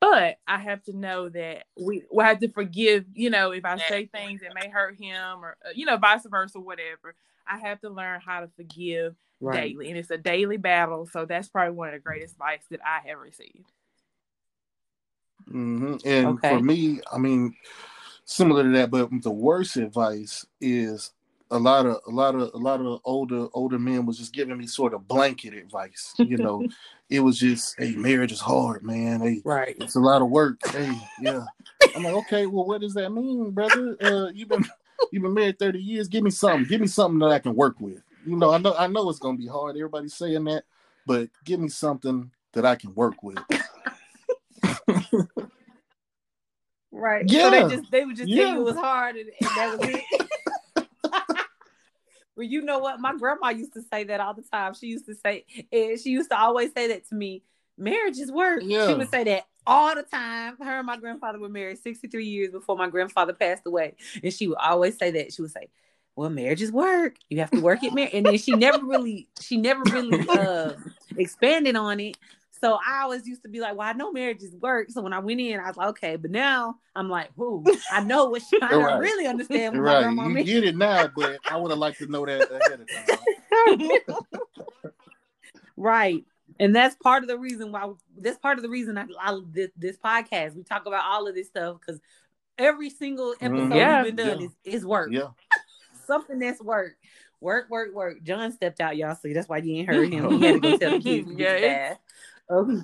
[0.00, 3.04] But I have to know that we we have to forgive.
[3.14, 6.26] You know, if I say things that may hurt him, or uh, you know, vice
[6.26, 7.14] versa, whatever.
[7.46, 9.72] I have to learn how to forgive Right.
[9.72, 11.06] daily, and it's a daily battle.
[11.06, 13.66] So that's probably one of the greatest advice that I have received.
[15.48, 16.48] hmm And Okay.
[16.48, 17.54] for me, I mean,
[18.24, 21.12] similar to that, but the worst advice is
[21.50, 24.56] a lot of a lot of a lot of older older men was just giving
[24.56, 26.14] me sort of blanket advice.
[26.18, 26.64] You know,
[27.10, 29.20] it was just, hey, marriage is hard, man.
[29.20, 29.74] Hey, Right.
[29.78, 30.60] it's a lot of work.
[30.72, 31.44] Hey, yeah.
[31.94, 33.96] I'm like, okay, well, what does that mean, brother?
[34.00, 34.64] Uh, you've been
[35.10, 36.06] you've been married 30 years.
[36.08, 36.68] Give me something.
[36.68, 38.02] Give me something that I can work with.
[38.24, 39.76] You know, I know I know it's gonna be hard.
[39.76, 40.64] Everybody's saying that,
[41.06, 43.38] but give me something that I can work with.
[46.92, 47.24] Right.
[47.28, 47.44] Yeah.
[47.44, 48.54] So they just they would just tell Yeah.
[48.54, 50.84] you it was hard and, and that was it.
[52.36, 53.00] well, you know what?
[53.00, 54.74] My grandma used to say that all the time.
[54.74, 57.42] She used to say, and she used to always say that to me.
[57.78, 58.60] Marriage is work.
[58.60, 60.56] She would say that all the time.
[60.58, 63.94] Her and my grandfather were married 63 years before my grandfather passed away.
[64.22, 65.32] And she would always say that.
[65.32, 65.68] She would say,
[66.16, 67.16] Well, marriage is work.
[67.30, 68.12] You have to work it, marriage.
[68.14, 70.72] And then she never really, she never really uh
[71.16, 72.16] expanded on it.
[72.60, 74.90] So I always used to be like, well, I know marriage is work.
[74.90, 76.16] So when I went in, I was like, okay.
[76.16, 78.98] But now I'm like, whoo, I know what she, I don't Right.
[78.98, 80.02] really understand what my right.
[80.02, 84.18] grandma You get it now, but I would have liked to know that ahead of
[84.18, 84.18] time.
[85.78, 86.22] right.
[86.58, 89.70] And that's part of the reason why, that's part of the reason I, I this,
[89.76, 91.98] this podcast, we talk about all of this stuff because
[92.58, 93.76] every single episode Mhm.
[93.76, 94.02] Yeah.
[94.02, 94.46] we've been done Yeah.
[94.66, 95.08] is, is work.
[95.10, 95.28] Yeah.
[96.10, 96.96] Something that's work.
[97.40, 98.22] Work, work, work.
[98.24, 99.32] John stepped out, y'all see.
[99.32, 100.28] That's why you ain't heard him.
[100.38, 101.98] He had to go tell the kids Yeah, get the it's- bath.
[102.50, 102.82] Okay.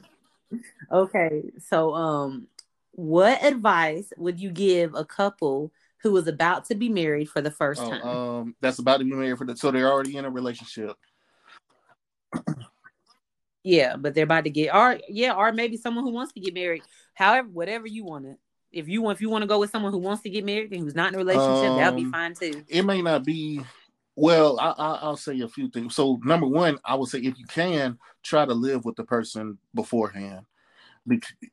[0.92, 1.42] Okay.
[1.68, 2.46] So um
[2.92, 5.72] what advice would you give a couple
[6.02, 8.02] who was about to be married for the first Oh, time?
[8.06, 10.92] um, that's about to be married for the so they're already in a relationship.
[13.64, 16.54] yeah, but they're about to get or yeah, or maybe someone who wants to get
[16.54, 16.82] married.
[17.14, 18.36] However, whatever you want to
[18.76, 20.72] if you want if you want to go with someone who wants to get married
[20.72, 22.62] and who's not in a relationship, that'll be Um, fine too.
[22.68, 23.64] It may not be.
[24.14, 25.94] Well, I, I, I'll say a few things.
[25.94, 29.58] So, number one, I would say if you can try to live with the person
[29.74, 30.46] beforehand,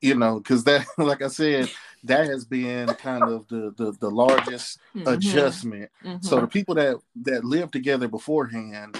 [0.01, 1.69] you know, because that, like I said,
[2.05, 5.07] that has been kind of the the, the largest Mhm.
[5.07, 5.89] adjustment.
[6.05, 6.23] Mhm.
[6.23, 8.97] So the people that that live together beforehand,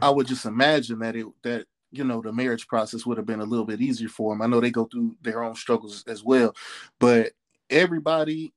[0.00, 3.40] I would just imagine that it that you know the marriage process would have been
[3.40, 4.40] a little bit easier for them.
[4.42, 6.54] I know they go through their own struggles as well,
[6.98, 7.32] but
[7.72, 8.52] everybody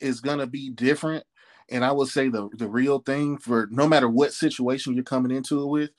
[0.00, 1.24] is gonna be different.
[1.68, 5.30] And I would say the the real thing for no matter what situation you're coming
[5.36, 5.90] into it with,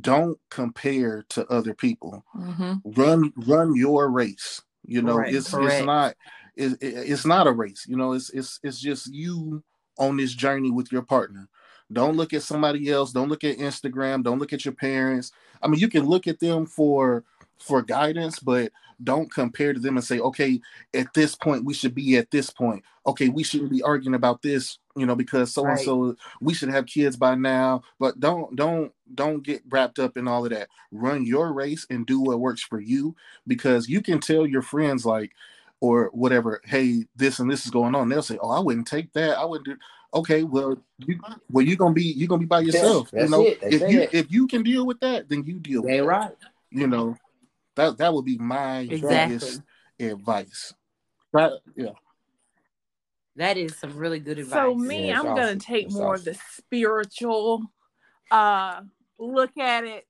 [0.00, 2.82] don't compare to other people Mhm.
[2.96, 5.72] run run your race you know Right, it's correct.
[5.80, 6.14] it's not
[6.56, 7.86] it, it, it's not a race.
[7.88, 9.62] You know, it's it's it's just you
[9.96, 11.48] on this journey with your partner.
[11.92, 13.12] Don't look at somebody else.
[13.12, 14.24] Don't look at Instagram.
[14.24, 15.30] Don't look at your parents.
[15.62, 17.24] I mean, you can look at them for
[17.60, 20.60] for guidance, but don't compare to them and say, okay,
[20.94, 22.82] at this point we should be at this point.
[23.06, 26.68] Okay, we shouldn't be arguing about this, you know, because so and so we should
[26.68, 27.82] have kids by now.
[27.98, 30.68] But don't don't don't get wrapped up in all of that.
[30.90, 33.14] Run your race and do what works for you
[33.46, 35.32] because you can tell your friends like
[35.80, 38.08] or whatever, hey, this and this is going on.
[38.08, 39.38] They'll say, oh, I wouldn't take that.
[39.38, 39.76] I wouldn't do
[40.14, 43.10] okay, well, you, well, you're gonna be you're gonna be by yourself.
[43.10, 43.42] That's you know.
[43.62, 44.10] If you it.
[44.12, 46.04] if you can deal with that, then you deal with They it.
[46.04, 46.32] right.
[46.70, 47.16] You know,
[47.78, 49.36] that that would be my Exactly.
[49.36, 49.62] biggest
[49.98, 50.74] advice.
[51.32, 51.52] Right?
[51.76, 51.92] Yeah.
[53.36, 54.52] That is some really good advice.
[54.52, 57.62] So me, Yeah, I'm it's gonna take It's more of the spiritual
[58.30, 58.80] uh
[59.18, 60.06] look at it.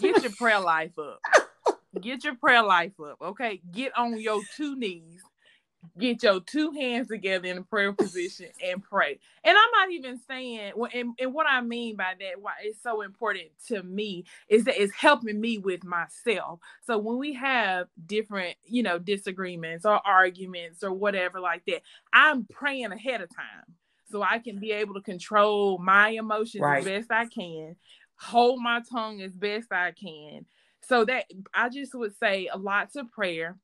[0.00, 1.20] Get your prayer life up.
[2.00, 3.18] Get your prayer life up.
[3.22, 3.60] Okay.
[3.70, 5.22] Get on your two knees.
[5.98, 9.18] Get your two hands together in a prayer position and pray.
[9.44, 12.82] And I'm not even saying, well, and, and what I mean by that, why it's
[12.82, 16.60] so important to me is that it's helping me with myself.
[16.86, 22.44] So when we have different, you know, disagreements or arguments or whatever like that, I'm
[22.46, 23.74] praying ahead of time
[24.10, 26.78] so I can be able to control my emotions Right.
[26.78, 27.76] as best I can,
[28.16, 30.46] hold my tongue as best I can.
[30.82, 33.56] So that I just would say a lots of prayer.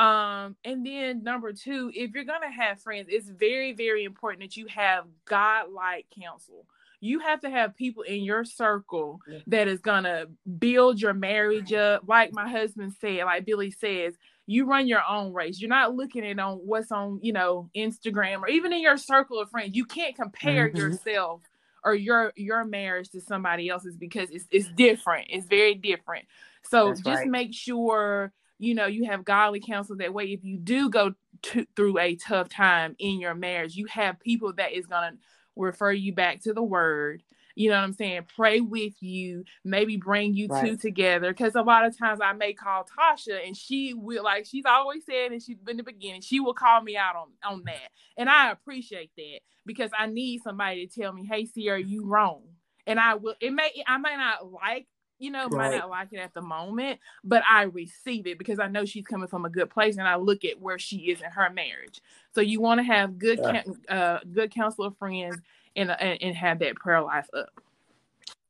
[0.00, 4.56] Um, and then number two, if you're gonna have friends, it's very, very important that
[4.56, 6.66] you have God-like counsel.
[7.02, 9.38] You have to have people in your circle Yeah.
[9.48, 10.26] that is gonna
[10.58, 12.04] build your marriage up.
[12.06, 15.60] Like my husband said, like Billy says, you run your own race.
[15.60, 19.38] You're not looking at on what's on, you know, Instagram or even in your circle
[19.38, 19.76] of friends.
[19.76, 20.76] You can't compare Mhm.
[20.78, 21.42] yourself
[21.84, 25.26] or your your marriage to somebody else's because it's it's different.
[25.30, 26.26] It's very different.
[26.62, 27.28] So That's just right.
[27.28, 30.26] make sure you know you have godly counsel that way.
[30.26, 34.52] If you do go to, through a tough time in your marriage you have people
[34.54, 35.18] that is going to
[35.56, 37.22] refer you back to the word.
[37.56, 38.26] You know what i'm saying?
[38.36, 41.32] Pray with you maybe bring you two together.
[41.32, 45.04] Because a lot of times i may call tasha and she will like she's always
[45.04, 47.90] said and she's been the beginning she will call me out on on that.
[48.16, 52.42] And i appreciate that because i need somebody to tell me hey sierra you wrong.
[52.86, 54.86] And i will it may i might not like
[55.20, 58.68] you know might not like it at the moment but I receive it because I
[58.68, 61.30] know she's coming from a good place, and I look at where she is in
[61.30, 62.00] her marriage.
[62.34, 63.62] So you want to have good, Yeah.
[63.88, 65.36] uh, good counsel of friends,
[65.76, 67.50] and, and and have that prayer life up.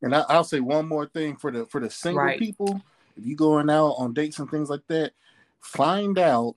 [0.03, 2.39] And I, I'll say one more thing for the for the single Right.
[2.39, 2.81] people.
[3.17, 5.13] If you going out on dates and things like that,
[5.61, 6.55] find out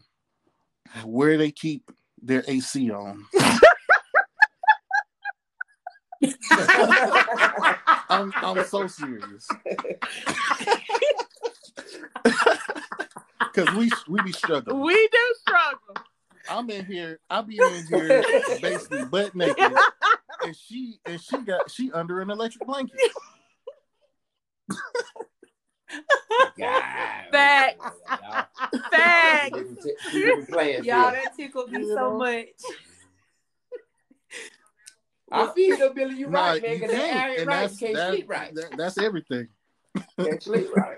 [1.03, 1.91] where they keep
[2.21, 3.25] their AC on.
[8.09, 9.49] I'm I'm so serious.
[13.53, 14.81] Cause we we be struggling.
[14.81, 15.95] We do struggle.
[16.49, 17.19] I'm in here.
[17.29, 18.23] I be in here
[18.61, 19.73] basically butt naked,
[20.43, 22.99] and she and she got she under an electric blanket.
[26.57, 26.83] God.
[27.31, 27.91] Facts.
[28.91, 29.57] Facts.
[30.85, 32.47] Y'all, that tickled me so much.
[35.33, 36.71] I feel though, Billy, you Nah, right, man.
[36.73, 37.59] you Because that can't, and right.
[37.61, 38.55] that's You can't that- sleep right.
[38.55, 39.47] that- that's everything.
[40.19, 40.97] Can't sleep right.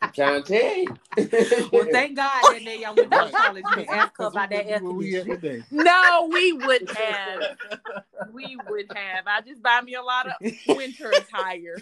[0.00, 1.68] I'm trying to tell you.
[1.70, 3.32] Well, thank God that day y'all went to Right.
[3.32, 5.64] college and asked her about that air Where we at conditioning.
[5.70, 7.42] No, we would have.
[8.32, 9.26] We would have.
[9.26, 10.34] I just buy me a lot of
[10.68, 11.76] winter attire.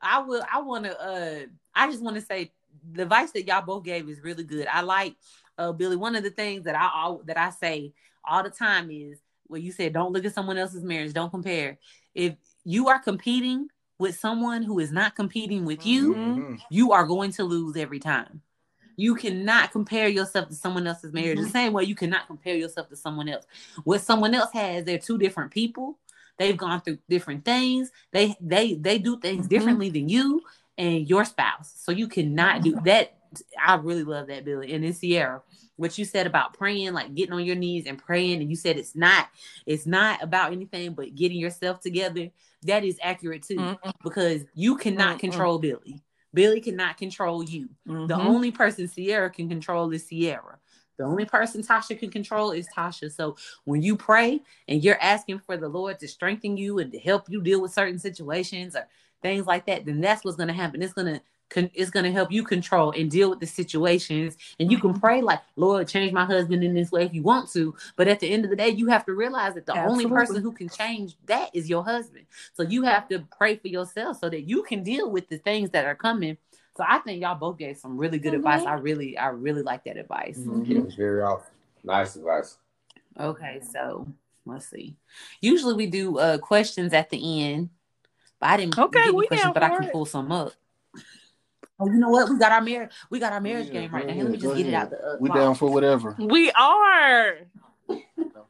[0.00, 0.42] I will.
[0.52, 1.00] I want to.
[1.00, 1.38] Uh,
[1.74, 2.52] I just want to say
[2.92, 4.66] the advice that y'all both gave is really good.
[4.66, 5.16] I like
[5.58, 5.96] uh, Billy.
[5.96, 7.92] One of the things that I all that I say
[8.24, 11.12] all the time is where you said, "Don't look at someone else's marriage.
[11.12, 11.78] Don't compare."
[12.14, 12.34] If
[12.64, 16.60] you are competing with someone who is not competing with you, Mhm.
[16.70, 18.42] you are going to lose every time.
[18.96, 22.88] You cannot compare yourself to someone else's marriage the same way you cannot compare yourself
[22.88, 23.46] to someone else.
[23.84, 25.98] What someone else has, they're two different people.
[26.38, 27.90] They've gone through different things.
[28.12, 29.50] They they they do things Mhm.
[29.50, 30.42] differently than you
[30.78, 31.72] and your spouse.
[31.76, 33.15] So you cannot do that.
[33.64, 34.72] I really love that, Billy.
[34.72, 35.42] And then Sierra,
[35.76, 38.76] what you said about praying, like getting on your knees and praying, and you said
[38.78, 39.28] it's not,
[39.66, 42.30] it's not about anything but getting yourself together.
[42.62, 43.92] That is accurate too, Mm-mm.
[44.02, 45.20] because you cannot Mm-mm.
[45.20, 46.02] control Billy.
[46.34, 47.68] Billy cannot control you.
[47.86, 48.26] The Mhm.
[48.26, 50.58] only person Sierra can control is Sierra.
[50.98, 53.12] The only person Tasha can control is Tasha.
[53.12, 56.98] So when you pray and you're asking for the Lord to strengthen you and to
[56.98, 58.86] help you deal with certain situations or
[59.22, 60.82] things like that, then that's what's going to happen.
[60.82, 64.36] It's going to con- it's going to help you control and deal with the situations.
[64.58, 65.00] And you can Mhm.
[65.00, 67.74] pray like, Lord, change my husband in this way if you want to.
[67.96, 70.42] But at the end of the day, you have to realize that the only person
[70.42, 72.26] who can change that is your husband.
[72.54, 75.70] So you have to pray for yourself so that you can deal with the things
[75.70, 76.36] that are coming.
[76.76, 78.62] So I think y'all both gave some really good advice.
[78.62, 78.66] Mhm.
[78.66, 80.38] I really, I really like that advice.
[80.38, 80.66] Mhm.
[80.66, 81.46] Yeah, it's very awesome.
[81.84, 82.58] Nice advice.
[83.18, 84.06] Okay, so
[84.44, 84.94] let's see.
[85.40, 87.70] Usually we do uh questions at the end,
[88.40, 89.92] but I didn't Okay, get any we questions, but I can it.
[89.92, 90.52] pull some up.
[91.78, 92.30] Oh, you know what?
[92.30, 92.90] We got our marriage.
[93.10, 94.14] We got our marriage Yeah, game go right now.
[94.14, 94.82] Let me go just get it ahead.
[94.84, 94.96] out the.
[95.06, 95.42] Uh, We closet.
[95.42, 96.16] down for whatever.
[96.18, 97.34] We are.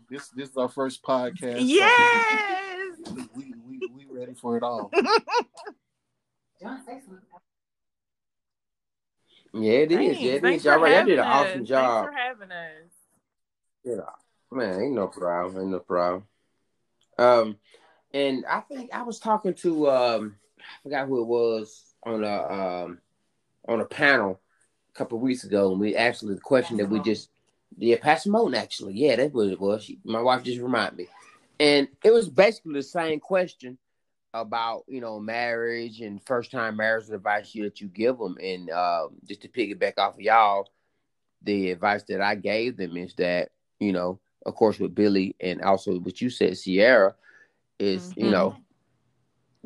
[0.09, 1.59] This this is our first podcast.
[1.59, 2.93] so Yes.
[3.35, 4.91] we, we we ready for it all.
[6.61, 7.19] John, say something.
[9.53, 9.97] Yeah, it is.
[9.99, 10.21] Thanks.
[10.21, 10.65] Yeah, it Thanks is.
[10.67, 11.69] Y'all, y'all did an awesome us.
[11.69, 12.05] job.
[12.05, 12.93] Thanks for having us.
[13.85, 15.63] Yeah, man, ain't no problem.
[15.63, 16.25] Ain't no problem.
[17.19, 17.57] Um,
[18.13, 22.43] and I think I was talking to um, I forgot who it was on a
[22.85, 22.99] um
[23.69, 24.41] on a panel
[24.95, 27.31] a couple of weeks ago, and we actually the question that we just
[27.79, 29.85] yeah, Pastor Moten actually, yeah, that's what it was.
[29.85, 31.09] She, my wife just reminded me,
[31.61, 33.77] and it was basically the same question
[34.35, 38.71] about you know marriage and first time marriage advice you that you give them, and
[38.71, 40.69] um, just to piggyback off of y'all,
[41.43, 43.51] the advice that I gave them is that
[43.81, 47.15] you know, of course, with Billy and also what you said, Sierra,
[47.79, 48.33] is you Mhm.
[48.33, 48.57] know,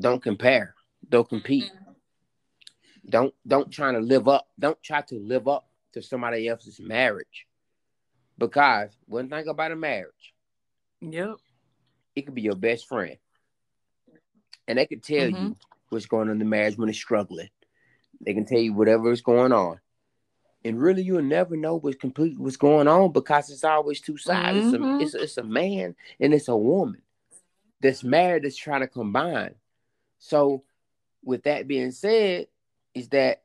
[0.01, 0.75] don't compare,
[1.09, 1.71] don't compete,
[3.11, 7.47] don't don't try to live up, don't try to live up to somebody else's marriage,
[8.39, 10.35] because one thing about a marriage,
[11.01, 11.37] Yep.
[12.15, 13.19] it could be your best friend,
[14.69, 15.57] and they could tell you Mhm.
[15.89, 17.51] what's going on in the marriage when it's struggling.
[18.21, 19.81] They can tell you whatever is going on.
[20.63, 24.59] And really, you'll never know what's completely what's going on because it's always two sides.
[24.59, 24.63] Mhm.
[24.63, 27.03] It's, a, it's, a, it's a man and it's a woman
[27.81, 29.55] that's married that's trying to combine.
[30.19, 30.65] So,
[31.25, 32.49] with that being said,
[32.95, 33.43] is that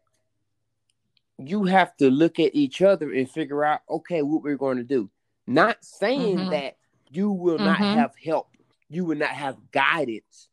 [1.37, 4.83] you have to look at each other and figure out, okay, what we're going to
[4.83, 5.09] do.
[5.47, 6.49] Not saying Mhm.
[6.51, 6.77] that
[7.11, 7.93] you will not Mhm.
[7.93, 8.49] have help,
[8.89, 10.49] you will not have guidance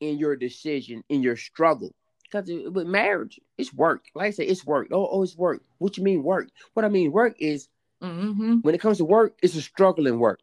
[0.00, 1.94] in your decision, in your struggle.
[2.22, 4.06] Because with marriage, it's work.
[4.14, 4.88] Like I said, it's work.
[4.92, 5.62] Oh, oh, it's work.
[5.78, 6.48] What you mean work?
[6.74, 7.68] What I mean work is
[8.00, 8.60] Mm-hmm.
[8.60, 10.40] when it comes to work, it's a struggle in work.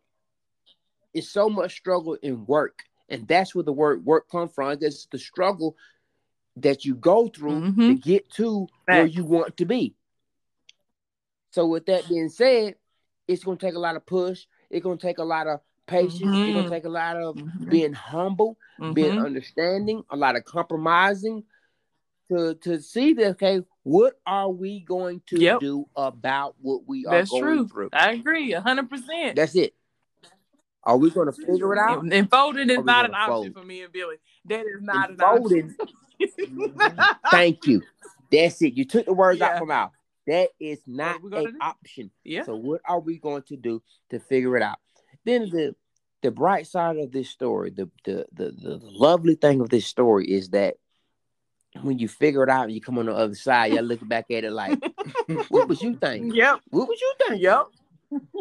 [1.13, 2.83] It's so much struggle in work.
[3.07, 4.77] And that's where the word work comes from.
[4.81, 5.77] It's the struggle
[6.57, 8.01] that you go through to Mhm.
[8.01, 9.95] get to where you want to be.
[11.51, 12.75] So with that being said,
[13.27, 14.45] it's gonna take a lot of push.
[14.69, 16.21] It's gonna take a lot of patience.
[16.23, 16.69] It's gonna Mhm.
[16.69, 17.69] take a lot of Mhm.
[17.69, 18.57] being humble,
[18.93, 19.25] being Mhm.
[19.25, 21.43] understanding, a lot of compromising
[22.29, 25.59] to to see that okay, what are we going to Yep.
[25.59, 27.67] do about what we are That's going true.
[27.67, 27.89] through?
[27.93, 29.35] I agree, a hundred percent.
[29.35, 29.75] That's it.
[30.85, 32.03] Are we going to figure it out?
[32.03, 33.53] And, and folding is Or we not an gonna option fold?
[33.53, 34.17] for me and Billy.
[34.45, 35.75] That is not And an option.
[37.31, 37.81] thank you.
[38.31, 38.73] That's it.
[38.73, 39.91] You took the words out from out.
[40.27, 41.57] That is not an do?
[41.61, 42.11] option.
[42.23, 42.43] yeah.
[42.43, 44.77] So what are we going to do to figure it out?
[45.25, 45.75] Then the
[46.21, 50.25] the bright side of this story, the the the, the lovely thing of this story
[50.25, 50.75] is that
[51.81, 54.31] when you figure it out and you come on the other side, you look back
[54.31, 54.79] at it like,
[55.49, 56.33] what was you think?
[56.33, 56.61] Yep.
[56.69, 57.41] What was you think?
[57.41, 57.65] Yep.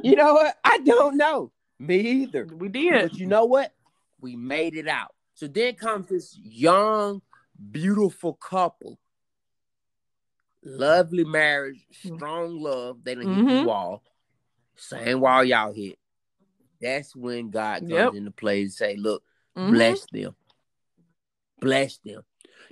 [0.03, 0.57] You know what?
[0.64, 1.51] I don't know.
[1.87, 2.49] Me either.
[2.51, 3.11] We did.
[3.11, 3.72] But you know what?
[4.20, 5.14] We made it out.
[5.35, 7.20] So then comes this young,
[7.70, 8.99] beautiful couple.
[10.62, 13.05] Lovely marriage, strong love.
[13.05, 13.64] They done hit the Mhm.
[13.64, 14.03] wall.
[14.76, 15.99] Same wall y'all hit.
[16.80, 18.14] That's when God comes Yep.
[18.14, 19.22] into play and say, look,
[19.57, 19.70] Mhm.
[19.70, 20.37] bless them.
[21.61, 22.24] Bless them.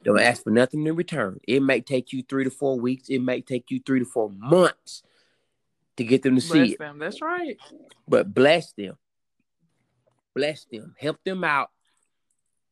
[0.04, 1.38] Don't ask for nothing in return.
[1.46, 3.08] It may take you three to four weeks.
[3.08, 5.02] It may take you three to four months
[5.96, 6.78] to get them to see Bless it.
[6.78, 6.98] them.
[6.98, 7.58] That's right.
[8.08, 8.96] But bless them.
[10.34, 10.94] Bless them.
[10.98, 11.70] Help them out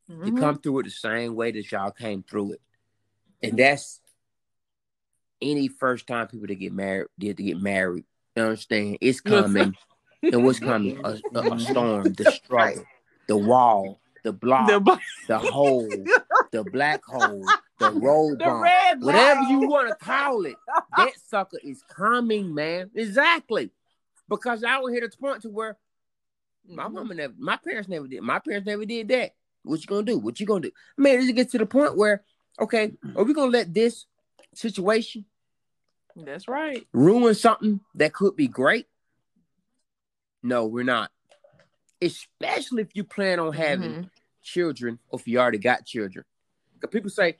[0.08, 0.38] to Mhm.
[0.38, 2.60] come through it the same way that y'all came through it.
[3.42, 4.00] And that's
[5.40, 8.04] any first time people to get married did to get married.
[8.36, 8.98] You understand?
[9.00, 9.76] It's coming.
[10.22, 11.00] and what's coming?
[11.04, 12.84] A, a, a storm, the struggle,
[13.26, 16.04] the wall, the block, The, the, hole,
[16.52, 17.46] the black hole,
[17.78, 19.02] the road the bump.
[19.02, 20.56] Whatever you want to call it,
[20.96, 22.90] that sucker is coming, man.
[22.94, 23.70] Exactly.
[24.28, 25.78] Because I here to the point to where
[26.68, 26.92] my Mhm.
[26.92, 28.22] mama never, my parents never did.
[28.22, 29.34] My parents never did that.
[29.62, 30.18] What you gonna do?
[30.18, 30.72] What you gonna do?
[30.96, 32.24] Man, it get to the point where,
[32.58, 34.06] okay, are we gonna let this
[34.54, 35.26] situation
[36.16, 36.86] That's right.
[36.92, 38.86] ruin something that could be great?
[40.42, 41.10] No, we're not.
[42.00, 44.10] Especially if you plan on having Mhm.
[44.42, 46.24] children or if you already got children.
[46.74, 47.36] Because people say,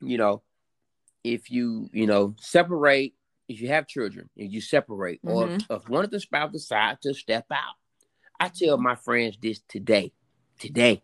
[0.00, 0.42] you know,
[1.22, 3.14] if you, you know, separate,
[3.48, 7.14] if you have children, if you separate, or if, one of the spouse decide to
[7.14, 7.76] step out.
[8.38, 10.12] I tell my friends this today.
[10.58, 11.02] Today.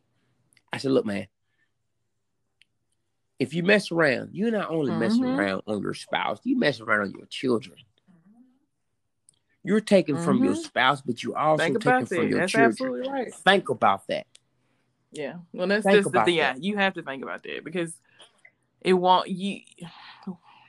[0.72, 1.26] I said, look, man,
[3.38, 5.38] if you mess around, you're not only messing Mhm.
[5.38, 7.78] around on your spouse, you mess around on your children.
[9.62, 10.64] You're taking from your Mhm.
[10.64, 12.30] spouse, but you also taking from that.
[12.30, 12.70] your That's children.
[12.70, 13.34] absolutely right.
[13.34, 14.26] Think about that.
[15.12, 15.38] Yeah.
[15.52, 16.36] Well, that's Think just the thing.
[16.36, 16.62] Yeah, that.
[16.62, 17.98] you have to think about that because
[18.80, 19.60] it won't you.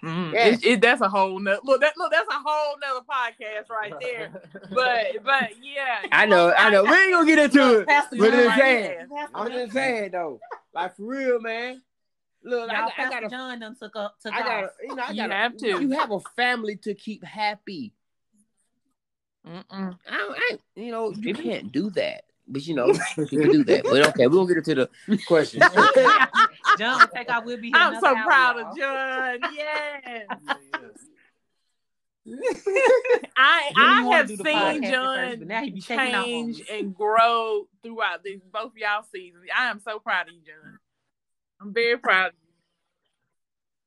[0.03, 0.59] Mm, Yes.
[0.59, 1.79] it, it, that's a whole nother look.
[1.81, 4.31] That look, that's a whole nother podcast right there.
[4.73, 6.83] But but yeah, I know, I know.
[6.83, 7.87] We ain't gonna get into it.
[7.87, 9.07] Pastor But John it's right saying.
[9.35, 10.39] I'm just saying though,
[10.73, 11.81] like for real, man.
[12.43, 14.63] Look, I, Y'all, got- I Pastor got a John done took up took I got,
[14.63, 14.69] off.
[14.81, 15.67] you know, I You have to.
[15.67, 17.93] You have a family to keep happy.
[19.47, 19.63] Mm-mm.
[19.71, 22.87] I, I, you know, you can't do that, but you know,
[23.17, 23.83] you can do that.
[23.83, 25.61] But okay, we will get into the question.
[26.77, 27.43] John, take off.
[27.45, 27.77] We'll be here.
[27.77, 29.39] I'm so proud of John.
[29.55, 30.03] Yes,
[32.23, 32.35] Yeah,
[33.35, 35.69] I Really I wanna have do the seen podcast at John first, but now he
[35.71, 36.65] be taking off on change me.
[36.79, 39.43] and grow throughout these both y'all seasons.
[39.57, 40.77] I am so proud of you, John.
[41.61, 42.33] I'm very proud of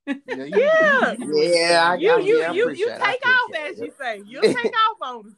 [0.06, 0.14] yeah.
[0.36, 1.12] Yeah, you, Yeah.
[1.12, 2.10] you, you, Yeah, I- you.
[2.10, 3.00] You you yeah, I you, you appreciate it.
[3.00, 4.22] I take off appreciate as you say.
[4.26, 5.32] You take off on us.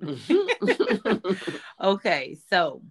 [1.80, 2.82] Okay, so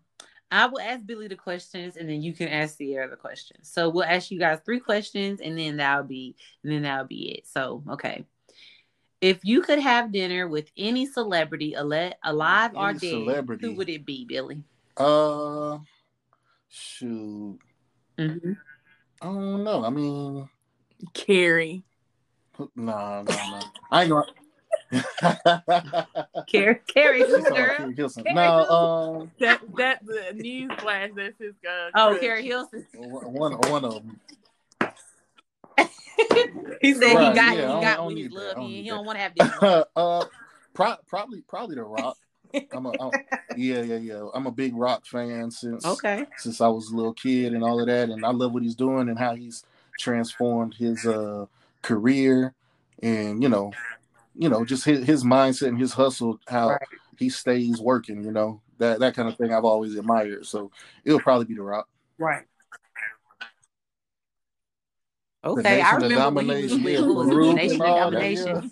[0.52, 3.70] I will ask Billy the questions, and then you can ask Sierra the questions.
[3.72, 7.32] So we'll ask you guys three questions, and then that'll be, and then that'll be
[7.34, 7.48] it.
[7.48, 8.26] So okay,
[9.22, 13.68] if you could have dinner with any celebrity, ale- alive or dead, celebrity.
[13.68, 14.64] who would it be, Billy?
[14.98, 15.78] uh,
[16.70, 17.60] shoot.
[18.18, 18.54] Mm-hmm.
[19.22, 19.86] I don't know.
[19.86, 20.50] I mean,
[21.14, 21.84] Keri.
[22.58, 23.60] no, no, no.
[23.92, 24.26] I ain't gonna.
[26.48, 27.56] Keri, Keri, She's who's talking?
[27.56, 28.24] Keri Hilson.
[28.24, 31.12] Keri No, um, That that the news flash.
[31.16, 31.54] That's his.
[31.64, 32.20] Uh, Oh, crush.
[32.22, 32.86] Keri Hilson.
[32.96, 34.20] one one of them.
[36.82, 38.52] He said Right, he got yeah, I he got don't with his love.
[38.52, 39.86] I don't He, need he don't want to have dinner.
[39.96, 40.26] uh,
[40.74, 42.18] pro- probably probably the Rock.
[42.72, 43.12] I'm a, I'm,
[43.56, 44.28] yeah, yeah, yeah.
[44.34, 46.26] I'm a big Rock fan since okay.
[46.38, 48.76] since I was a little kid and all of that, and I love what he's
[48.76, 49.64] doing and how he's
[50.00, 51.46] transformed his uh
[51.82, 52.54] career,
[53.04, 53.72] and you know,
[54.40, 56.82] you know, just his his mindset and his hustle, how Right.
[57.18, 60.46] he stays working, you know, that that kind of thing I've always admired.
[60.46, 60.72] So
[61.04, 61.90] it'll probably be the Rock.
[62.18, 62.46] Right.
[65.44, 67.32] Okay, I Nation of remember when he was Domination, yeah, who was it?
[67.32, 68.72] Faarooq Nation of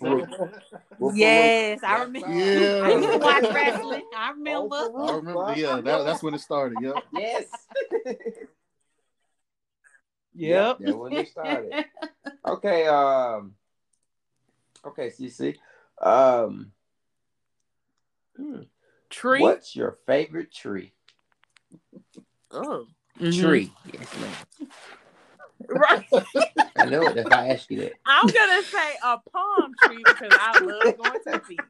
[1.14, 2.28] Yes, I remember.
[2.28, 2.80] Yeah.
[2.84, 4.02] I used to watch wrestling.
[4.16, 4.76] I remember.
[4.76, 6.78] I remember, yeah, that, that's when it started.
[6.82, 6.94] Yep.
[7.12, 7.44] yes.
[10.34, 10.76] Yep.
[10.80, 11.84] Yeah, when it started.
[12.46, 13.54] Okay, um
[14.84, 15.56] Okay, CC.
[16.00, 16.72] Um
[18.36, 18.62] hmm,
[19.10, 19.40] Tree.
[19.40, 20.92] What's your favorite tree?
[22.50, 22.86] Oh.
[23.20, 23.40] Mhm.
[23.40, 23.72] Tree.
[23.92, 24.68] Yes, ma'am.
[25.68, 26.06] Right.
[26.76, 27.92] I know it if I ask you that.
[28.06, 31.62] I'm gonna say a palm tree because I love going to the beach.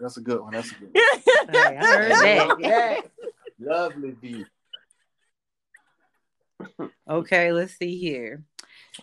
[0.00, 0.52] That's a good one.
[0.52, 1.02] That's a good one.
[1.48, 2.56] Hey, I heard that.
[2.58, 3.00] Yeah.
[3.60, 4.44] Lovely view.
[7.08, 8.42] Okay, let's see here.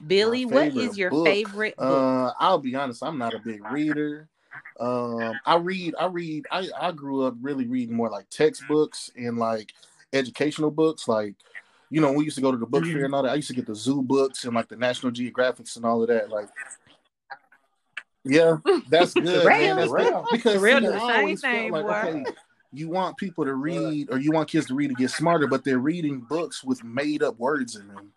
[0.06, 1.26] Billy, what is your book?
[1.26, 1.86] favorite book?
[1.86, 3.04] Uh, I'll be honest.
[3.04, 4.28] I'm not a big reader.
[4.80, 5.96] Um, I read.
[6.00, 6.46] I read.
[6.52, 9.74] I I grew up really reading more like textbooks and like
[10.14, 11.08] educational books.
[11.08, 11.36] Like,
[11.90, 13.32] you know, we used to go to the book fair and all that.
[13.32, 16.08] I used to get the zoo books and like the National Geographics and all of
[16.10, 16.30] that.
[16.30, 16.50] Like,
[18.24, 18.58] yeah,
[18.90, 19.78] that's good, man.
[19.78, 20.26] That's good.
[20.32, 22.26] because see, the I same always felt thing, like okay.
[22.76, 25.64] You want people to read, or you want kids to read to get smarter, but
[25.64, 28.12] they're reading books with made up words in them.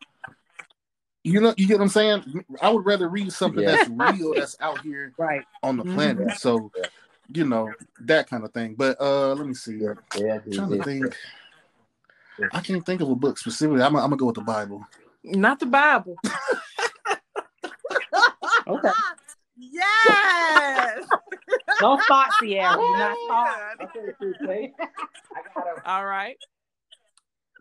[1.27, 2.45] You know, you get what I'm saying?
[2.63, 3.75] I would rather read something Yeah.
[3.75, 5.45] that's real, that's out here Right.
[5.61, 5.95] on the Mhm.
[5.95, 6.39] planet.
[6.39, 6.71] So,
[7.35, 7.73] you know,
[8.03, 8.77] that kind of thing.
[8.77, 9.79] But uh let me see.
[9.79, 10.83] Yeah, yeah, I'm trying to yeah.
[10.85, 11.17] think.
[12.53, 13.83] I can't think of a book specifically.
[13.83, 14.87] I'm, I'm gonna go with the Bible.
[15.25, 16.17] Not the Bible.
[18.69, 18.91] Okay.
[19.57, 21.07] Yes.
[21.79, 22.77] Don't start, Sierra.
[22.77, 23.81] Not start.
[23.83, 24.73] Okay, CC.
[24.81, 26.37] I got a All right.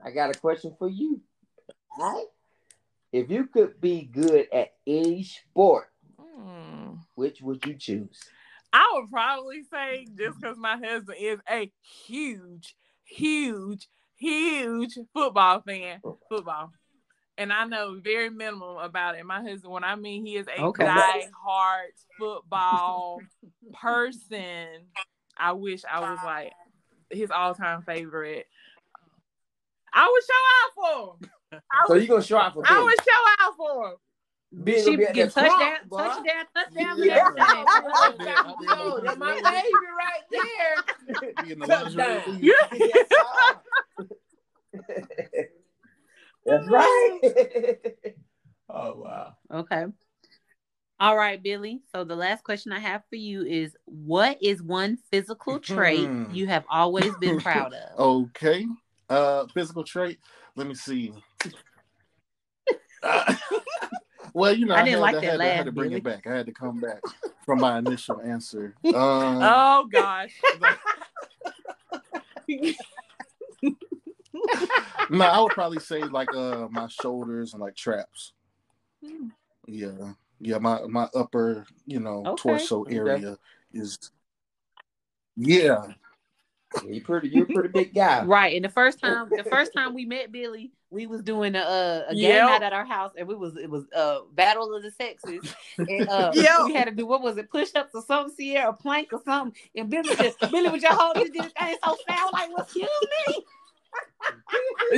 [0.04, 1.22] I got a question for you.
[2.00, 2.26] All right.
[3.16, 5.88] If you could be good at any sport,
[6.20, 6.96] Hmm.
[7.14, 8.20] which would you choose?
[8.74, 13.88] I would probably say just because my husband is a huge, huge,
[14.18, 16.74] huge football fan, football,
[17.38, 19.26] and I know very minimum about it.
[19.26, 20.84] My husband, when I mean he is a Okay.
[20.84, 23.22] die-hard football
[23.72, 24.88] person,
[25.38, 26.52] I wish I was like
[27.10, 28.48] his all-time favorite.
[29.94, 31.32] I would show out for him.
[31.52, 32.84] I So would, you gonna show out for I Billy?
[32.86, 33.96] would show out for him.
[34.64, 35.98] Billy She gonna be at get that touchdown, pump, boy.
[35.98, 37.24] touchdown, touchdown, Yeah.
[37.24, 37.66] touchdown.
[38.70, 40.76] Oh, that's my baby right there.
[41.44, 42.40] Be in the Touchdown.
[42.42, 42.54] Yeah.
[46.46, 47.20] That's right.
[48.70, 49.34] oh wow.
[49.52, 49.86] Okay.
[51.00, 51.82] All right, Billy.
[51.94, 56.32] So the last question I have for you is what is one physical trait Hmm.
[56.34, 58.00] you have always been proud of?
[58.00, 58.66] Okay.
[59.10, 60.20] Uh, physical trait.
[60.56, 61.14] Let me see.
[63.04, 63.36] Uh,
[64.34, 65.90] well, you know, I I, didn't had, like I that had, I had to bring
[65.92, 66.02] Billy.
[66.02, 66.26] it back.
[66.26, 67.04] I had to come back
[67.46, 68.74] from my initial answer.
[68.86, 70.34] Um, Oh gosh.
[75.10, 78.34] no, I would probably say like uh my shoulders and like traps.
[79.68, 82.42] Yeah, yeah, my my upper, you know, Okay.
[82.42, 82.96] torso Okay.
[82.96, 83.38] area
[83.72, 84.00] is.
[85.36, 85.88] Yeah,
[86.88, 88.24] You pretty, you're a pretty big guy.
[88.26, 88.56] Right.
[88.56, 92.06] And the first time, the first time we met Billy, we was doing a, a,
[92.10, 92.46] a game Yep.
[92.50, 96.10] night at our house, and we was it was uh battle of the sexes, and
[96.10, 96.60] uh, Yep.
[96.66, 99.22] we had to do what was it, push ups or something, Sierra, a plank or
[99.24, 102.90] something, and Billy just Billy was just holding this thing so fast, like, well, excuse
[103.28, 103.44] me,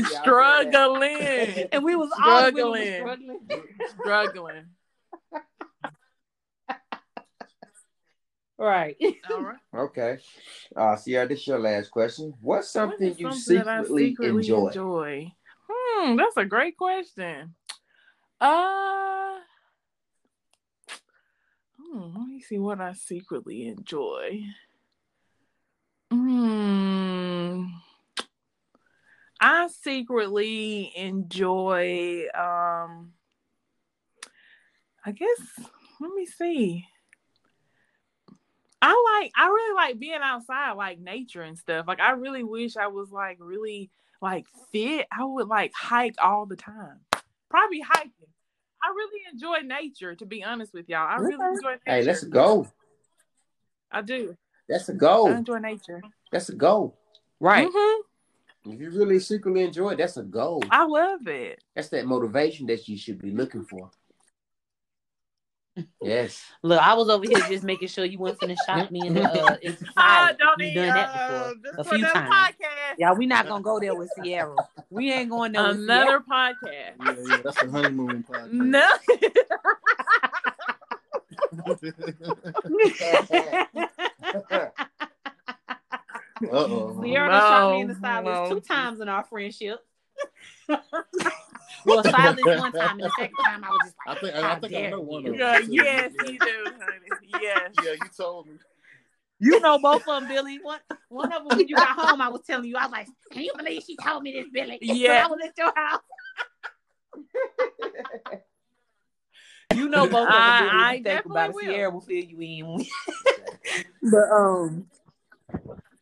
[0.06, 1.68] Struggling.
[1.72, 3.38] and we was all we was Struggling.
[4.00, 4.66] struggling.
[8.58, 8.96] Right.
[9.30, 9.58] All right.
[9.76, 10.18] Okay.
[10.76, 12.34] Uh, Sierra, this is your last question.
[12.42, 14.68] What's something What you something that I secretly, secretly enjoy?
[14.68, 15.32] enjoy?
[15.70, 17.54] Hmm, that's a great question.
[18.42, 19.38] Uh,
[21.80, 24.42] hmm, let me see what I secretly enjoy.
[26.12, 27.66] Hmm.
[29.40, 33.14] I secretly enjoy um
[35.06, 35.60] I guess
[36.00, 36.88] let me see.
[38.82, 41.88] I like I really like being outside, like nature and stuff.
[41.88, 43.90] Like I really wish I was like really
[44.22, 45.08] like fit.
[45.12, 47.00] I would like hike all the time.
[47.50, 48.12] Probably hiking.
[48.84, 51.08] I really enjoy nature, to be honest with y'all.
[51.08, 51.46] I really Okay.
[51.56, 51.82] enjoy nature.
[51.86, 52.68] Hey, let's go.
[53.92, 54.36] I do.
[54.70, 55.28] That's a goal.
[55.28, 56.02] enjoy nature.
[56.32, 56.98] That's a goal.
[57.40, 57.68] Right.
[57.68, 58.00] Mhm.
[58.66, 60.62] If you really secretly enjoy it, that's a goal.
[60.70, 61.64] I love it.
[61.74, 63.90] That's that motivation that you should be looking for.
[66.02, 66.44] Yes.
[66.64, 69.24] Look, I was over here just making sure you weren't finna shot me in the
[69.30, 70.38] uh in Ah, silence.
[70.40, 71.56] don't You've need done that uh, before.
[71.64, 72.34] this a few times.
[72.34, 72.96] podcast.
[72.98, 74.56] Yeah, we not gonna go there with Sierra.
[74.90, 76.64] We ain't going there with Another podcast.
[76.66, 77.38] yeah, yeah.
[77.44, 78.52] That's the honeymoon podcast.
[78.52, 78.90] No.
[82.98, 84.72] Sierra.
[86.40, 87.02] Uh oh.
[87.02, 88.56] Sierra done shot me in the No, silence no.
[88.56, 89.80] two times in our friendship.
[91.86, 94.42] Well, silence one time, and the second time I was just I like, think I,
[94.42, 95.70] "How think I dare know one you." of Yeah, them.
[95.72, 97.18] yes, you do, honey.
[97.22, 97.72] Yes.
[97.82, 98.54] Yeah, you told me.
[99.40, 100.60] You know both of them, Billy.
[100.62, 103.08] One, one of them when you got home, I was telling you, I was like,
[103.32, 105.10] "Can you believe she told me this, Billy?" Yeah.
[105.10, 106.02] When I was at your house.
[109.74, 110.34] You know both of them.
[110.34, 110.70] I- Billy.
[110.70, 111.74] If I think about it, definitely will.
[111.74, 112.86] Sierra will fill you in.
[114.12, 114.88] but um,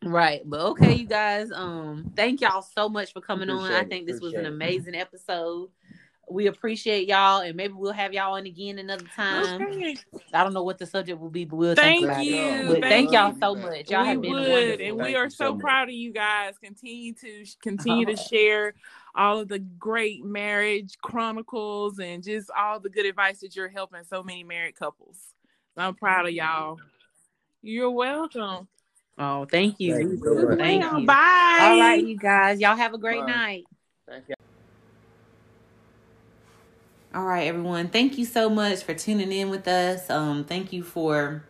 [0.06, 0.42] right.
[0.44, 1.50] But okay, you guys.
[1.52, 3.72] Um, thank y'all so much for coming on.
[3.72, 4.54] I think this was an appreciate it.
[4.54, 5.70] amazing episode.
[6.28, 9.62] We appreciate y'all, and maybe we'll have y'all on again another time.
[9.62, 9.96] Okay.
[10.34, 12.34] I don't know what the subject will be, but we'll Thank think about you.
[12.36, 12.66] it.
[12.66, 13.90] But Thank thank y'all so much.
[13.90, 14.86] Y'all we have been would, wonderful.
[14.86, 15.60] and we are so so much.
[15.60, 16.58] proud of you guys.
[16.58, 18.74] Continue to continue to share
[19.14, 24.02] all of the great marriage chronicles and just all the good advice that you're helping
[24.02, 25.18] so many married couples.
[25.76, 26.78] I'm proud of y'all.
[27.62, 28.66] You're welcome.
[29.18, 29.94] Oh, thank you.
[29.94, 30.48] Thank you so will.
[30.48, 30.58] much.
[30.58, 31.06] Thank Well, you.
[31.06, 31.58] Bye.
[31.60, 32.60] All right, you guys.
[32.60, 33.32] Y'all have a great Bye.
[33.32, 33.64] night.
[34.08, 34.34] Thank you.
[37.14, 37.88] All right, everyone.
[37.88, 40.10] Thank you so much for tuning in with us.
[40.10, 41.44] Um, thank you for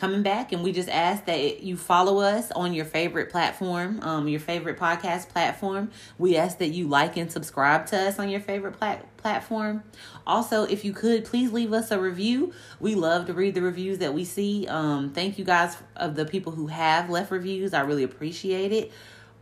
[0.00, 4.26] coming back, and we just ask that you follow us on your favorite platform, um,
[4.26, 5.90] your favorite podcast platform.
[6.18, 9.84] We ask that you like and subscribe to us on your favorite plat- platform.
[10.26, 12.52] Also, if you could, please leave us a review.
[12.80, 14.66] We love to read the reviews that we see.
[14.66, 17.74] Um, thank you guys of the people who have left reviews.
[17.74, 18.92] I really appreciate it.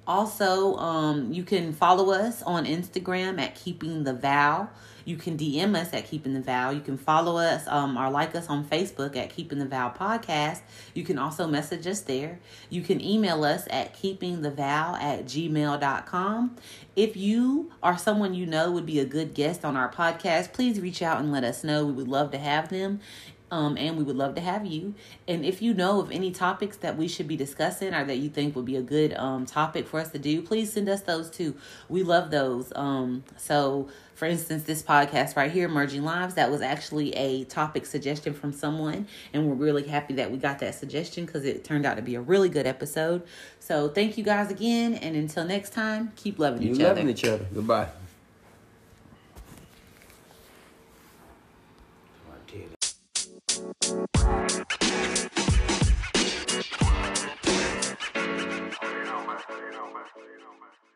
[0.08, 4.70] Also, um, you can follow us on Instagram at Keeping the Vow.
[5.08, 6.68] You can DM us at Keeping the Vow.
[6.68, 10.60] You can follow us um, or like us on Facebook at Keeping the Vow Podcast.
[10.92, 12.40] You can also message us there.
[12.68, 16.56] You can email us at keepingthevow at gmail.com.
[16.94, 20.78] If you or someone you know would be a good guest on our podcast, please
[20.78, 21.86] reach out and let us know.
[21.86, 23.00] We would love to have them.
[23.50, 24.94] Um, and we would love to have you.
[25.26, 28.28] And if you know of any topics that we should be discussing or that you
[28.28, 31.30] think would be a good um, topic for us to do, please send us those
[31.30, 31.56] too.
[31.88, 32.74] We love those.
[32.76, 33.88] Um, so,
[34.18, 38.52] for instance, this podcast right here, Merging Lives, that was actually a topic suggestion from
[38.52, 39.06] someone.
[39.32, 42.16] And we're really happy that we got that suggestion because it turned out to be
[42.16, 43.22] a really good episode.
[43.60, 44.94] So, thank you guys again.
[44.94, 47.00] And until next time, keep loving You each loving other.
[47.00, 47.46] Loving each other.
[47.54, 47.88] Goodbye.
[58.82, 59.38] You know, man.
[59.48, 60.06] You know, man.
[60.16, 60.87] You know, man.